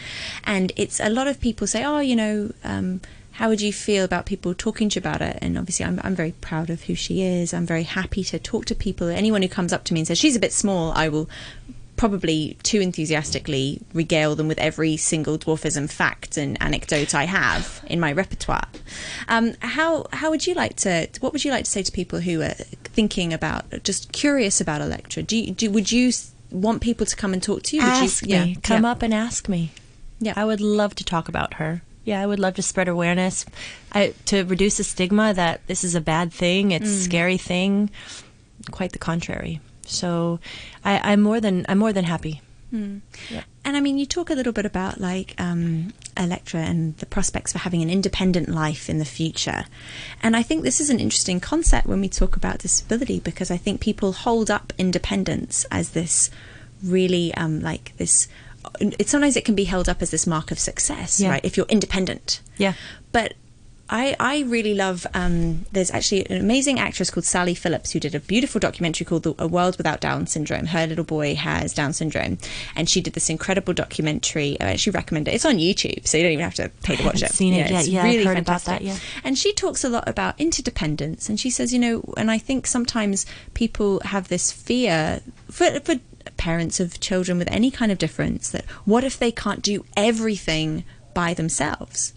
And 0.44 0.72
it's 0.76 1.00
a 1.00 1.08
lot 1.08 1.28
of 1.28 1.40
people 1.40 1.66
say, 1.66 1.82
oh, 1.84 2.00
you 2.00 2.14
know, 2.14 2.52
um, 2.62 3.00
how 3.32 3.48
would 3.48 3.60
you 3.60 3.72
feel 3.72 4.04
about 4.04 4.26
people 4.26 4.54
talking 4.54 4.88
to 4.90 4.96
you 4.96 5.00
about 5.00 5.20
it? 5.20 5.38
And 5.42 5.58
obviously, 5.58 5.84
I'm, 5.84 6.00
I'm 6.04 6.14
very 6.14 6.32
proud 6.32 6.70
of 6.70 6.82
who 6.82 6.94
she 6.94 7.22
is. 7.22 7.52
I'm 7.52 7.66
very 7.66 7.82
happy 7.82 8.22
to 8.24 8.38
talk 8.38 8.64
to 8.66 8.74
people. 8.76 9.08
Anyone 9.08 9.42
who 9.42 9.48
comes 9.48 9.72
up 9.72 9.82
to 9.84 9.94
me 9.94 10.00
and 10.00 10.06
says 10.06 10.18
she's 10.18 10.36
a 10.36 10.40
bit 10.40 10.52
small, 10.52 10.92
I 10.92 11.08
will 11.08 11.28
probably 12.04 12.54
too 12.62 12.82
enthusiastically 12.82 13.80
regale 13.94 14.34
them 14.34 14.46
with 14.46 14.58
every 14.58 14.94
single 14.94 15.38
dwarfism 15.38 15.90
fact 15.90 16.36
and 16.36 16.60
anecdote 16.60 17.14
I 17.14 17.24
have 17.24 17.82
in 17.86 17.98
my 17.98 18.12
repertoire. 18.12 18.68
Um, 19.26 19.54
how 19.60 20.04
how 20.12 20.28
would 20.28 20.46
you 20.46 20.52
like 20.52 20.76
to? 20.84 21.08
What 21.20 21.32
would 21.32 21.46
you 21.46 21.50
like 21.50 21.64
to 21.64 21.70
say 21.70 21.82
to 21.82 21.90
people 21.90 22.20
who 22.20 22.42
are 22.42 22.52
thinking 22.92 23.32
about, 23.32 23.64
just 23.84 24.12
curious 24.12 24.60
about 24.60 24.82
Electra? 24.82 25.22
Do 25.22 25.34
you, 25.34 25.52
do 25.52 25.70
would 25.70 25.90
you 25.92 26.12
want 26.50 26.82
people 26.82 27.06
to 27.06 27.16
come 27.16 27.32
and 27.32 27.42
talk 27.42 27.62
to 27.62 27.76
you? 27.76 27.80
Ask 27.80 28.26
you, 28.26 28.28
me. 28.28 28.52
Yeah, 28.52 28.60
come 28.62 28.82
yeah. 28.82 28.90
up 28.90 29.00
and 29.00 29.14
ask 29.14 29.48
me. 29.48 29.72
Yeah, 30.20 30.34
I 30.36 30.44
would 30.44 30.60
love 30.60 30.94
to 30.96 31.04
talk 31.04 31.30
about 31.30 31.54
her 31.54 31.80
yeah, 32.04 32.20
I 32.20 32.26
would 32.26 32.38
love 32.38 32.56
to 32.56 32.62
spread 32.62 32.86
awareness 32.86 33.46
I, 33.92 34.12
to 34.26 34.42
reduce 34.44 34.76
the 34.76 34.84
stigma 34.84 35.32
that 35.32 35.66
this 35.68 35.84
is 35.84 35.94
a 35.94 36.02
bad 36.02 36.34
thing, 36.34 36.70
it's 36.70 36.84
mm. 36.84 36.98
a 36.98 37.00
scary 37.00 37.38
thing. 37.38 37.88
Quite 38.70 38.92
the 38.92 38.98
contrary. 38.98 39.60
So, 39.88 40.40
I, 40.84 41.12
am 41.12 41.22
more 41.22 41.40
than 41.40 41.64
I'm 41.68 41.78
more 41.78 41.92
than 41.92 42.04
happy. 42.04 42.40
Mm. 42.72 43.02
Yeah. 43.30 43.44
And 43.64 43.76
I 43.76 43.80
mean, 43.80 43.98
you 43.98 44.06
talk 44.06 44.30
a 44.30 44.34
little 44.34 44.52
bit 44.52 44.66
about 44.66 45.00
like 45.00 45.34
um, 45.38 45.92
Electra 46.16 46.60
and 46.60 46.96
the 46.96 47.06
prospects 47.06 47.52
for 47.52 47.58
having 47.58 47.82
an 47.82 47.90
independent 47.90 48.48
life 48.48 48.90
in 48.90 48.98
the 48.98 49.04
future. 49.04 49.64
And 50.22 50.36
I 50.36 50.42
think 50.42 50.64
this 50.64 50.80
is 50.80 50.90
an 50.90 50.98
interesting 50.98 51.40
concept 51.40 51.86
when 51.86 52.00
we 52.00 52.08
talk 52.08 52.36
about 52.36 52.58
disability 52.58 53.20
because 53.20 53.50
I 53.50 53.56
think 53.56 53.80
people 53.80 54.12
hold 54.12 54.50
up 54.50 54.72
independence 54.76 55.64
as 55.70 55.90
this 55.90 56.30
really 56.82 57.32
um, 57.34 57.60
like 57.60 57.96
this 57.96 58.28
it, 58.80 59.08
sometimes 59.08 59.36
it 59.36 59.44
can 59.44 59.54
be 59.54 59.64
held 59.64 59.88
up 59.88 60.02
as 60.02 60.10
this 60.10 60.26
mark 60.26 60.50
of 60.50 60.58
success, 60.58 61.20
yeah. 61.20 61.30
right? 61.30 61.44
If 61.44 61.56
you're 61.56 61.66
independent. 61.66 62.40
Yeah. 62.56 62.74
But 63.12 63.34
I, 63.90 64.16
I 64.18 64.40
really 64.42 64.74
love. 64.74 65.06
Um, 65.12 65.66
there's 65.72 65.90
actually 65.90 66.26
an 66.30 66.40
amazing 66.40 66.78
actress 66.78 67.10
called 67.10 67.24
Sally 67.24 67.54
Phillips 67.54 67.92
who 67.92 68.00
did 68.00 68.14
a 68.14 68.20
beautiful 68.20 68.58
documentary 68.58 69.04
called 69.04 69.24
the, 69.24 69.34
"A 69.38 69.46
World 69.46 69.76
Without 69.76 70.00
Down 70.00 70.26
Syndrome." 70.26 70.66
Her 70.66 70.86
little 70.86 71.04
boy 71.04 71.34
has 71.34 71.74
Down 71.74 71.92
syndrome, 71.92 72.38
and 72.74 72.88
she 72.88 73.02
did 73.02 73.12
this 73.12 73.28
incredible 73.28 73.74
documentary. 73.74 74.56
I 74.60 74.72
actually 74.72 74.92
recommend 74.92 75.28
it. 75.28 75.34
It's 75.34 75.44
on 75.44 75.56
YouTube, 75.56 76.06
so 76.06 76.16
you 76.16 76.24
don't 76.24 76.32
even 76.32 76.44
have 76.44 76.54
to 76.54 76.70
pay 76.82 76.96
to 76.96 77.04
watch 77.04 77.22
it. 77.22 77.30
Seen 77.30 77.52
it 77.52 77.70
yeah, 77.70 77.80
yet? 77.80 77.86
Yeah, 77.86 78.02
really 78.04 78.20
I've 78.20 78.26
heard 78.26 78.36
fantastic. 78.36 78.68
about 78.68 78.78
that. 78.80 78.86
Yeah, 78.86 78.98
and 79.22 79.36
she 79.36 79.52
talks 79.52 79.84
a 79.84 79.90
lot 79.90 80.08
about 80.08 80.40
interdependence, 80.40 81.28
and 81.28 81.38
she 81.38 81.50
says, 81.50 81.72
you 81.72 81.78
know, 81.78 82.14
and 82.16 82.30
I 82.30 82.38
think 82.38 82.66
sometimes 82.66 83.26
people 83.52 84.00
have 84.00 84.28
this 84.28 84.50
fear 84.50 85.20
for 85.50 85.78
for 85.80 85.96
parents 86.38 86.80
of 86.80 87.00
children 87.00 87.38
with 87.38 87.50
any 87.50 87.70
kind 87.70 87.92
of 87.92 87.98
difference 87.98 88.50
that 88.50 88.64
what 88.86 89.04
if 89.04 89.18
they 89.18 89.30
can't 89.30 89.62
do 89.62 89.84
everything 89.94 90.84
by 91.12 91.34
themselves? 91.34 92.14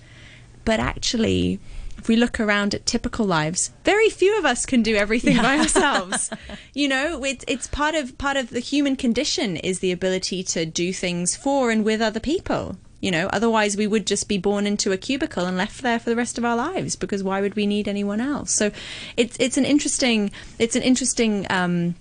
But 0.67 0.81
actually, 0.81 1.61
if 1.97 2.09
we 2.09 2.17
look 2.17 2.41
around 2.41 2.75
at 2.75 2.85
typical 2.85 3.25
lives, 3.25 3.71
very 3.85 4.09
few 4.09 4.37
of 4.37 4.43
us 4.43 4.65
can 4.65 4.83
do 4.83 4.97
everything 4.97 5.37
yeah. 5.37 5.41
by 5.41 5.59
ourselves. 5.59 6.29
you 6.73 6.89
know, 6.89 7.23
it's 7.23 7.45
it's 7.47 7.67
part 7.67 7.95
of 7.95 8.17
part 8.17 8.35
of 8.35 8.49
the 8.49 8.59
human 8.59 8.97
condition 8.97 9.55
is 9.55 9.79
the 9.79 9.93
ability 9.93 10.43
to 10.43 10.65
do 10.65 10.91
things 10.91 11.37
for 11.37 11.71
and 11.71 11.85
with 11.85 12.01
other 12.01 12.19
people. 12.19 12.75
You 12.99 13.11
know, 13.11 13.29
otherwise 13.31 13.77
we 13.77 13.87
would 13.87 14.05
just 14.05 14.27
be 14.27 14.37
born 14.37 14.67
into 14.67 14.91
a 14.91 14.97
cubicle 14.97 15.45
and 15.45 15.55
left 15.55 15.83
there 15.83 15.99
for 15.99 16.09
the 16.09 16.17
rest 16.17 16.37
of 16.37 16.43
our 16.43 16.57
lives 16.57 16.97
because 16.97 17.23
why 17.23 17.39
would 17.39 17.55
we 17.55 17.65
need 17.65 17.87
anyone 17.87 18.19
else? 18.19 18.51
So 18.51 18.71
it's 19.15 19.37
it's 19.39 19.55
an 19.55 19.63
interesting 19.63 20.31
it's 20.59 20.75
an 20.75 20.81
interesting 20.81 21.47
um, 21.49 21.95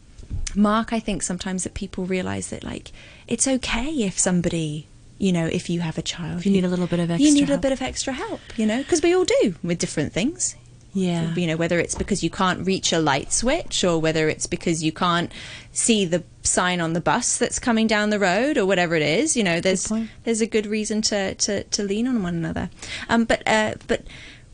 mark, 0.56 0.92
I 0.92 0.98
think, 0.98 1.22
sometimes 1.22 1.62
that 1.62 1.74
people 1.74 2.04
realize 2.04 2.50
that, 2.50 2.64
like, 2.64 2.90
it's 3.28 3.46
okay 3.46 3.90
if 4.02 4.18
somebody, 4.18 4.88
you 5.18 5.32
know, 5.32 5.46
if 5.46 5.70
you 5.70 5.80
have 5.80 5.98
a 5.98 6.02
child, 6.02 6.44
you 6.44 6.52
need 6.52 6.64
a 6.64 6.68
little 6.68 6.86
bit 6.86 7.00
of 7.00 7.10
extra 7.10 7.26
you 7.26 7.34
need 7.34 7.50
a 7.50 7.58
bit 7.58 7.72
of 7.72 7.82
extra 7.82 8.12
help, 8.12 8.40
you 8.56 8.66
know, 8.66 8.78
because 8.78 9.02
we 9.02 9.14
all 9.14 9.24
do 9.24 9.54
with 9.62 9.78
different 9.78 10.12
things. 10.12 10.56
Yeah. 10.96 11.34
You 11.34 11.46
know, 11.46 11.56
whether 11.56 11.78
it's 11.78 11.94
because 11.94 12.24
you 12.24 12.30
can't 12.30 12.66
reach 12.66 12.90
a 12.90 12.98
light 12.98 13.30
switch 13.30 13.84
or 13.84 13.98
whether 14.00 14.30
it's 14.30 14.46
because 14.46 14.82
you 14.82 14.92
can't 14.92 15.30
see 15.72 16.06
the 16.06 16.24
sign 16.42 16.80
on 16.80 16.94
the 16.94 17.02
bus 17.02 17.36
that's 17.36 17.58
coming 17.58 17.86
down 17.86 18.08
the 18.08 18.18
road 18.18 18.56
or 18.56 18.64
whatever 18.64 18.94
it 18.94 19.02
is, 19.02 19.36
you 19.36 19.44
know, 19.44 19.60
there's 19.60 19.92
there's 20.24 20.40
a 20.40 20.46
good 20.46 20.64
reason 20.64 21.02
to, 21.02 21.34
to, 21.34 21.64
to 21.64 21.82
lean 21.82 22.08
on 22.08 22.22
one 22.22 22.34
another. 22.34 22.70
Um, 23.10 23.24
but 23.24 23.42
uh, 23.46 23.74
but 23.86 24.04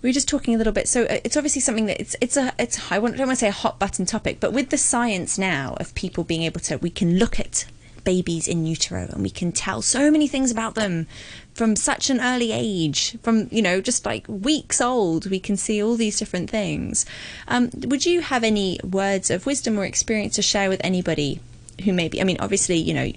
we 0.03 0.09
were 0.09 0.13
just 0.13 0.29
talking 0.29 0.55
a 0.55 0.59
little 0.59 0.73
bit. 0.73 0.89
So 0.89 1.05
uh, 1.05 1.21
it's 1.23 1.37
obviously 1.37 1.61
something 1.61 1.87
that 1.87 2.01
it's 2.01 2.17
it's 2.21 2.37
a 2.37 2.53
it's 2.59 2.91
I 2.91 2.97
don't 2.97 3.17
want 3.17 3.31
to 3.31 3.37
say 3.37 3.49
a 3.49 3.53
hot 3.53 3.79
button 3.79 4.05
topic, 4.05 4.41
but 4.41 4.53
with 4.53 4.71
the 4.71 4.79
science 4.79 5.39
now 5.39 5.77
of 5.79 5.95
people 5.95 6.25
being 6.25 6.43
able 6.43 6.61
to, 6.63 6.77
we 6.79 6.91
can 6.91 7.19
look 7.19 7.39
at 7.39 7.67
babies 8.05 8.49
in 8.49 8.67
utero 8.67 9.09
and 9.11 9.23
we 9.23 9.31
can 9.31 9.53
tell 9.53 9.83
so 9.83 10.11
many 10.11 10.27
things 10.27 10.51
about 10.51 10.75
them 10.75 11.07
from 11.55 11.77
such 11.77 12.11
an 12.11 12.21
early 12.21 12.51
age 12.53 13.17
from 13.23 13.49
you 13.51 13.63
know 13.63 13.81
just 13.81 14.07
like 14.07 14.25
weeks 14.29 14.81
old 14.81 15.31
we 15.31 15.39
can 15.39 15.57
see 15.57 15.83
all 15.83 15.97
these 15.97 16.19
different 16.19 16.51
things. 16.51 17.07
Um, 17.49 17.71
would 17.75 18.07
you 18.07 18.21
have 18.21 18.45
any 18.45 18.79
words 18.83 19.31
of 19.31 19.47
wisdom 19.47 19.79
or 19.79 19.85
experience 19.85 20.35
to 20.37 20.43
share 20.43 20.69
with 20.69 20.81
anybody 20.85 21.41
who 21.85 21.93
maybe 21.93 22.21
i 22.21 22.25
mean 22.25 22.37
obviously 22.39 22.77
you 22.77 22.93
know 22.93 23.11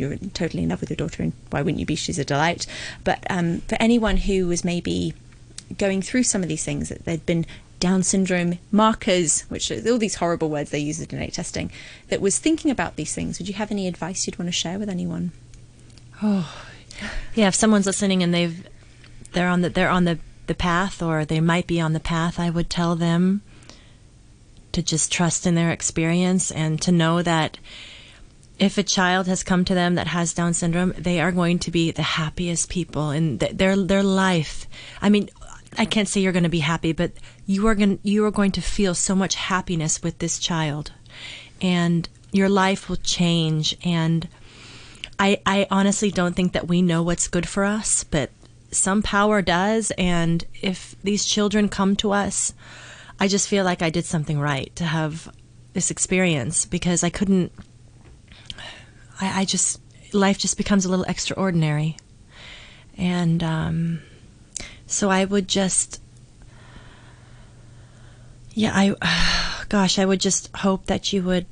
you're 0.00 0.16
totally 0.32 0.62
in 0.62 0.70
love 0.70 0.80
with 0.80 0.90
your 0.90 0.96
daughter 0.96 1.22
and 1.22 1.32
why 1.50 1.60
wouldn't 1.60 1.78
you 1.78 1.86
be? 1.86 1.94
She's 1.94 2.18
a 2.18 2.24
delight. 2.24 2.66
But 3.04 3.24
um, 3.28 3.60
for 3.68 3.76
anyone 3.78 4.16
who 4.16 4.46
was 4.46 4.64
maybe 4.64 5.14
going 5.78 6.02
through 6.02 6.24
some 6.24 6.42
of 6.42 6.48
these 6.48 6.64
things 6.64 6.88
that 6.88 7.04
they'd 7.04 7.24
been 7.26 7.46
down 7.80 8.02
syndrome 8.02 8.58
markers, 8.70 9.42
which 9.48 9.70
are 9.70 9.80
all 9.90 9.98
these 9.98 10.16
horrible 10.16 10.50
words 10.50 10.70
they 10.70 10.78
use 10.78 11.00
in 11.00 11.06
DNA 11.06 11.32
testing, 11.32 11.72
that 12.08 12.20
was 12.20 12.38
thinking 12.38 12.70
about 12.70 12.96
these 12.96 13.14
things. 13.14 13.38
Would 13.38 13.48
you 13.48 13.54
have 13.54 13.70
any 13.70 13.88
advice 13.88 14.26
you'd 14.26 14.38
want 14.38 14.48
to 14.48 14.52
share 14.52 14.78
with 14.78 14.88
anyone? 14.88 15.32
Oh, 16.22 16.54
yeah. 17.34 17.48
If 17.48 17.54
someone's 17.54 17.86
listening 17.86 18.22
and 18.22 18.32
they've 18.32 18.66
they're 19.32 19.48
on 19.48 19.62
the 19.62 19.70
they're 19.70 19.88
on 19.88 20.04
the 20.04 20.18
the 20.46 20.54
path, 20.54 21.02
or 21.02 21.24
they 21.24 21.40
might 21.40 21.66
be 21.66 21.80
on 21.80 21.92
the 21.92 22.00
path, 22.00 22.38
I 22.38 22.50
would 22.50 22.70
tell 22.70 22.96
them 22.96 23.42
to 24.72 24.82
just 24.82 25.10
trust 25.10 25.46
in 25.46 25.54
their 25.54 25.70
experience 25.70 26.50
and 26.50 26.80
to 26.82 26.92
know 26.92 27.22
that 27.22 27.58
if 28.58 28.76
a 28.76 28.82
child 28.82 29.26
has 29.26 29.42
come 29.42 29.64
to 29.64 29.74
them 29.74 29.94
that 29.94 30.08
has 30.08 30.34
Down 30.34 30.54
syndrome, 30.54 30.92
they 30.98 31.20
are 31.20 31.32
going 31.32 31.58
to 31.60 31.70
be 31.70 31.90
the 31.90 32.02
happiest 32.02 32.68
people 32.68 33.10
in 33.10 33.38
their 33.38 33.76
their 33.76 34.02
life. 34.02 34.66
I 35.00 35.08
mean, 35.08 35.30
I 35.78 35.84
can't 35.84 36.08
say 36.08 36.20
you're 36.20 36.32
going 36.32 36.42
to 36.44 36.50
be 36.50 36.60
happy, 36.60 36.92
but 36.92 37.12
you 37.50 37.66
are 37.66 37.74
going 37.74 37.98
you 38.04 38.24
are 38.24 38.30
going 38.30 38.52
to 38.52 38.60
feel 38.60 38.94
so 38.94 39.14
much 39.16 39.34
happiness 39.34 40.00
with 40.04 40.16
this 40.18 40.38
child, 40.38 40.92
and 41.60 42.08
your 42.30 42.48
life 42.48 42.88
will 42.88 43.02
change. 43.18 43.76
And 43.84 44.28
I 45.18 45.40
I 45.44 45.66
honestly 45.68 46.12
don't 46.12 46.36
think 46.36 46.52
that 46.52 46.68
we 46.68 46.80
know 46.80 47.02
what's 47.02 47.26
good 47.26 47.48
for 47.48 47.64
us, 47.64 48.04
but 48.04 48.30
some 48.70 49.02
power 49.02 49.42
does. 49.42 49.90
And 49.98 50.44
if 50.62 50.94
these 51.02 51.24
children 51.24 51.68
come 51.68 51.96
to 51.96 52.12
us, 52.12 52.54
I 53.18 53.26
just 53.26 53.48
feel 53.48 53.64
like 53.64 53.82
I 53.82 53.90
did 53.90 54.04
something 54.04 54.38
right 54.38 54.70
to 54.76 54.84
have 54.84 55.28
this 55.72 55.90
experience 55.90 56.64
because 56.66 57.02
I 57.02 57.10
couldn't. 57.10 57.50
I, 59.20 59.40
I 59.40 59.44
just 59.44 59.80
life 60.12 60.38
just 60.38 60.56
becomes 60.56 60.84
a 60.84 60.88
little 60.88 61.04
extraordinary, 61.06 61.96
and 62.96 63.42
um, 63.42 64.02
so 64.86 65.10
I 65.10 65.24
would 65.24 65.48
just, 65.48 66.00
yeah, 68.54 68.72
I, 68.74 69.64
gosh, 69.68 69.98
I 69.98 70.04
would 70.04 70.20
just 70.20 70.54
hope 70.56 70.86
that 70.86 71.12
you 71.12 71.22
would 71.22 71.46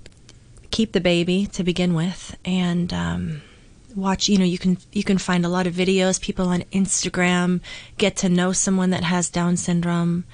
keep 0.71 0.93
the 0.93 1.01
baby 1.01 1.47
to 1.47 1.65
begin 1.65 1.95
with, 1.95 2.37
and 2.45 2.93
um, 2.93 3.43
watch. 3.95 4.29
You 4.29 4.39
know, 4.39 4.45
you 4.45 4.59
can 4.59 4.79
you 4.93 5.05
can 5.05 5.19
find 5.19 5.45
a 5.45 5.49
lot 5.49 5.67
of 5.67 5.75
videos. 5.75 6.21
People 6.21 6.49
on 6.49 6.63
Instagram 6.73 7.61
get 7.97 8.17
to 8.19 8.29
know 8.29 8.53
someone 8.53 8.91
that 8.91 9.05
has 9.05 9.29
Down 9.31 9.57
syndrome, 9.57 10.25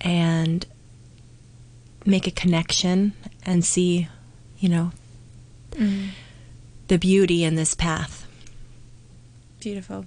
and 0.00 0.66
make 2.06 2.26
a 2.26 2.30
connection 2.30 3.14
and 3.46 3.64
see, 3.64 4.08
you 4.58 4.68
know, 4.68 4.92
Mm. 5.70 6.10
the 6.88 6.98
beauty 6.98 7.42
in 7.42 7.56
this 7.56 7.74
path. 7.74 8.26
Beautiful. 9.58 10.04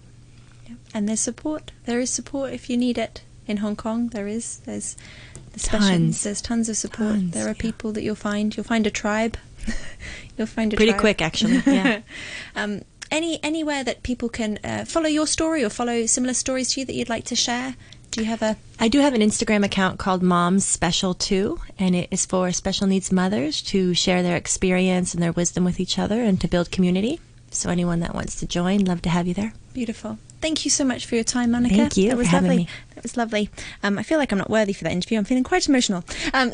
Yep. 0.70 0.78
And 0.94 1.10
there's 1.10 1.20
support. 1.20 1.72
There 1.86 2.00
is 2.00 2.10
support 2.10 2.54
if 2.54 2.70
you 2.70 2.78
need 2.78 2.98
it. 2.98 3.24
In 3.48 3.58
Hong 3.58 3.76
Kong, 3.76 4.10
there 4.10 4.28
is. 4.28 4.58
There's 4.60 4.98
the 5.54 5.60
Tons. 5.60 6.24
There's 6.24 6.42
tons 6.42 6.70
of 6.70 6.78
support. 6.78 7.12
Tons, 7.12 7.32
there 7.32 7.46
are 7.46 7.50
yeah. 7.50 7.54
people 7.62 7.92
that 7.94 8.04
you'll 8.04 8.16
find. 8.16 8.56
You'll 8.56 8.66
find 8.66 8.86
a 8.86 8.92
tribe. 8.92 9.38
you'll 10.38 10.48
find 10.48 10.74
a 10.74 10.76
Pretty 10.76 10.92
tribe. 10.92 11.02
quick, 11.02 11.22
actually. 11.22 11.62
Yeah. 11.66 12.02
um, 12.56 12.82
any 13.10 13.42
anywhere 13.44 13.84
that 13.84 14.04
people 14.04 14.30
can 14.30 14.60
uh, 14.64 14.86
follow 14.86 15.08
your 15.08 15.28
story 15.28 15.64
or 15.64 15.70
follow 15.70 16.06
similar 16.06 16.34
stories 16.34 16.74
to 16.74 16.82
you 16.82 16.86
that 16.86 16.94
you'd 16.94 17.10
like 17.10 17.26
to 17.26 17.36
share? 17.36 17.76
Do 18.12 18.22
you 18.22 18.28
have 18.28 18.42
a 18.42 18.58
I 18.80 18.88
do 18.88 19.00
have 19.00 19.14
an 19.14 19.22
Instagram 19.22 19.66
account 19.66 20.00
called 20.00 20.22
Moms 20.22 20.66
Special 20.66 21.14
2, 21.14 21.60
and 21.80 21.96
it 21.96 22.08
is 22.12 22.26
for 22.26 22.52
special 22.52 22.88
needs 22.88 23.12
mothers 23.12 23.62
to 23.64 23.94
share 23.94 24.24
their 24.24 24.36
experience 24.36 25.14
and 25.14 25.24
their 25.24 25.32
wisdom 25.32 25.64
with 25.64 25.80
each 25.80 25.98
other 25.98 26.22
and 26.22 26.40
to 26.42 26.48
build 26.48 26.72
community. 26.72 27.20
So 27.52 27.70
anyone 27.70 28.02
that 28.02 28.14
wants 28.14 28.36
to 28.40 28.46
join, 28.46 28.86
love 28.86 29.02
to 29.04 29.10
have 29.10 29.28
you 29.28 29.34
there. 29.34 29.54
Beautiful. 29.74 30.18
Thank 30.40 30.66
you 30.66 30.72
so 30.72 30.84
much 30.84 31.06
for 31.06 31.16
your 31.16 31.24
time, 31.24 31.52
Monica. 31.52 31.76
Thank 31.76 31.98
you 31.98 32.10
That 32.10 32.18
was 32.18 32.32
lovely. 32.32 32.58
me. 32.58 32.68
That 32.96 33.04
was 33.04 33.18
lovely. 33.18 33.50
Um, 33.84 33.98
I 33.98 34.04
feel 34.04 34.18
like 34.20 34.32
I'm 34.32 34.38
not 34.38 34.50
worthy 34.50 34.74
for 34.74 34.84
that 34.84 34.92
interview. 34.92 35.18
I'm 35.18 35.24
feeling 35.26 35.44
quite 35.44 35.68
emotional. 35.68 36.04
Um, 36.34 36.46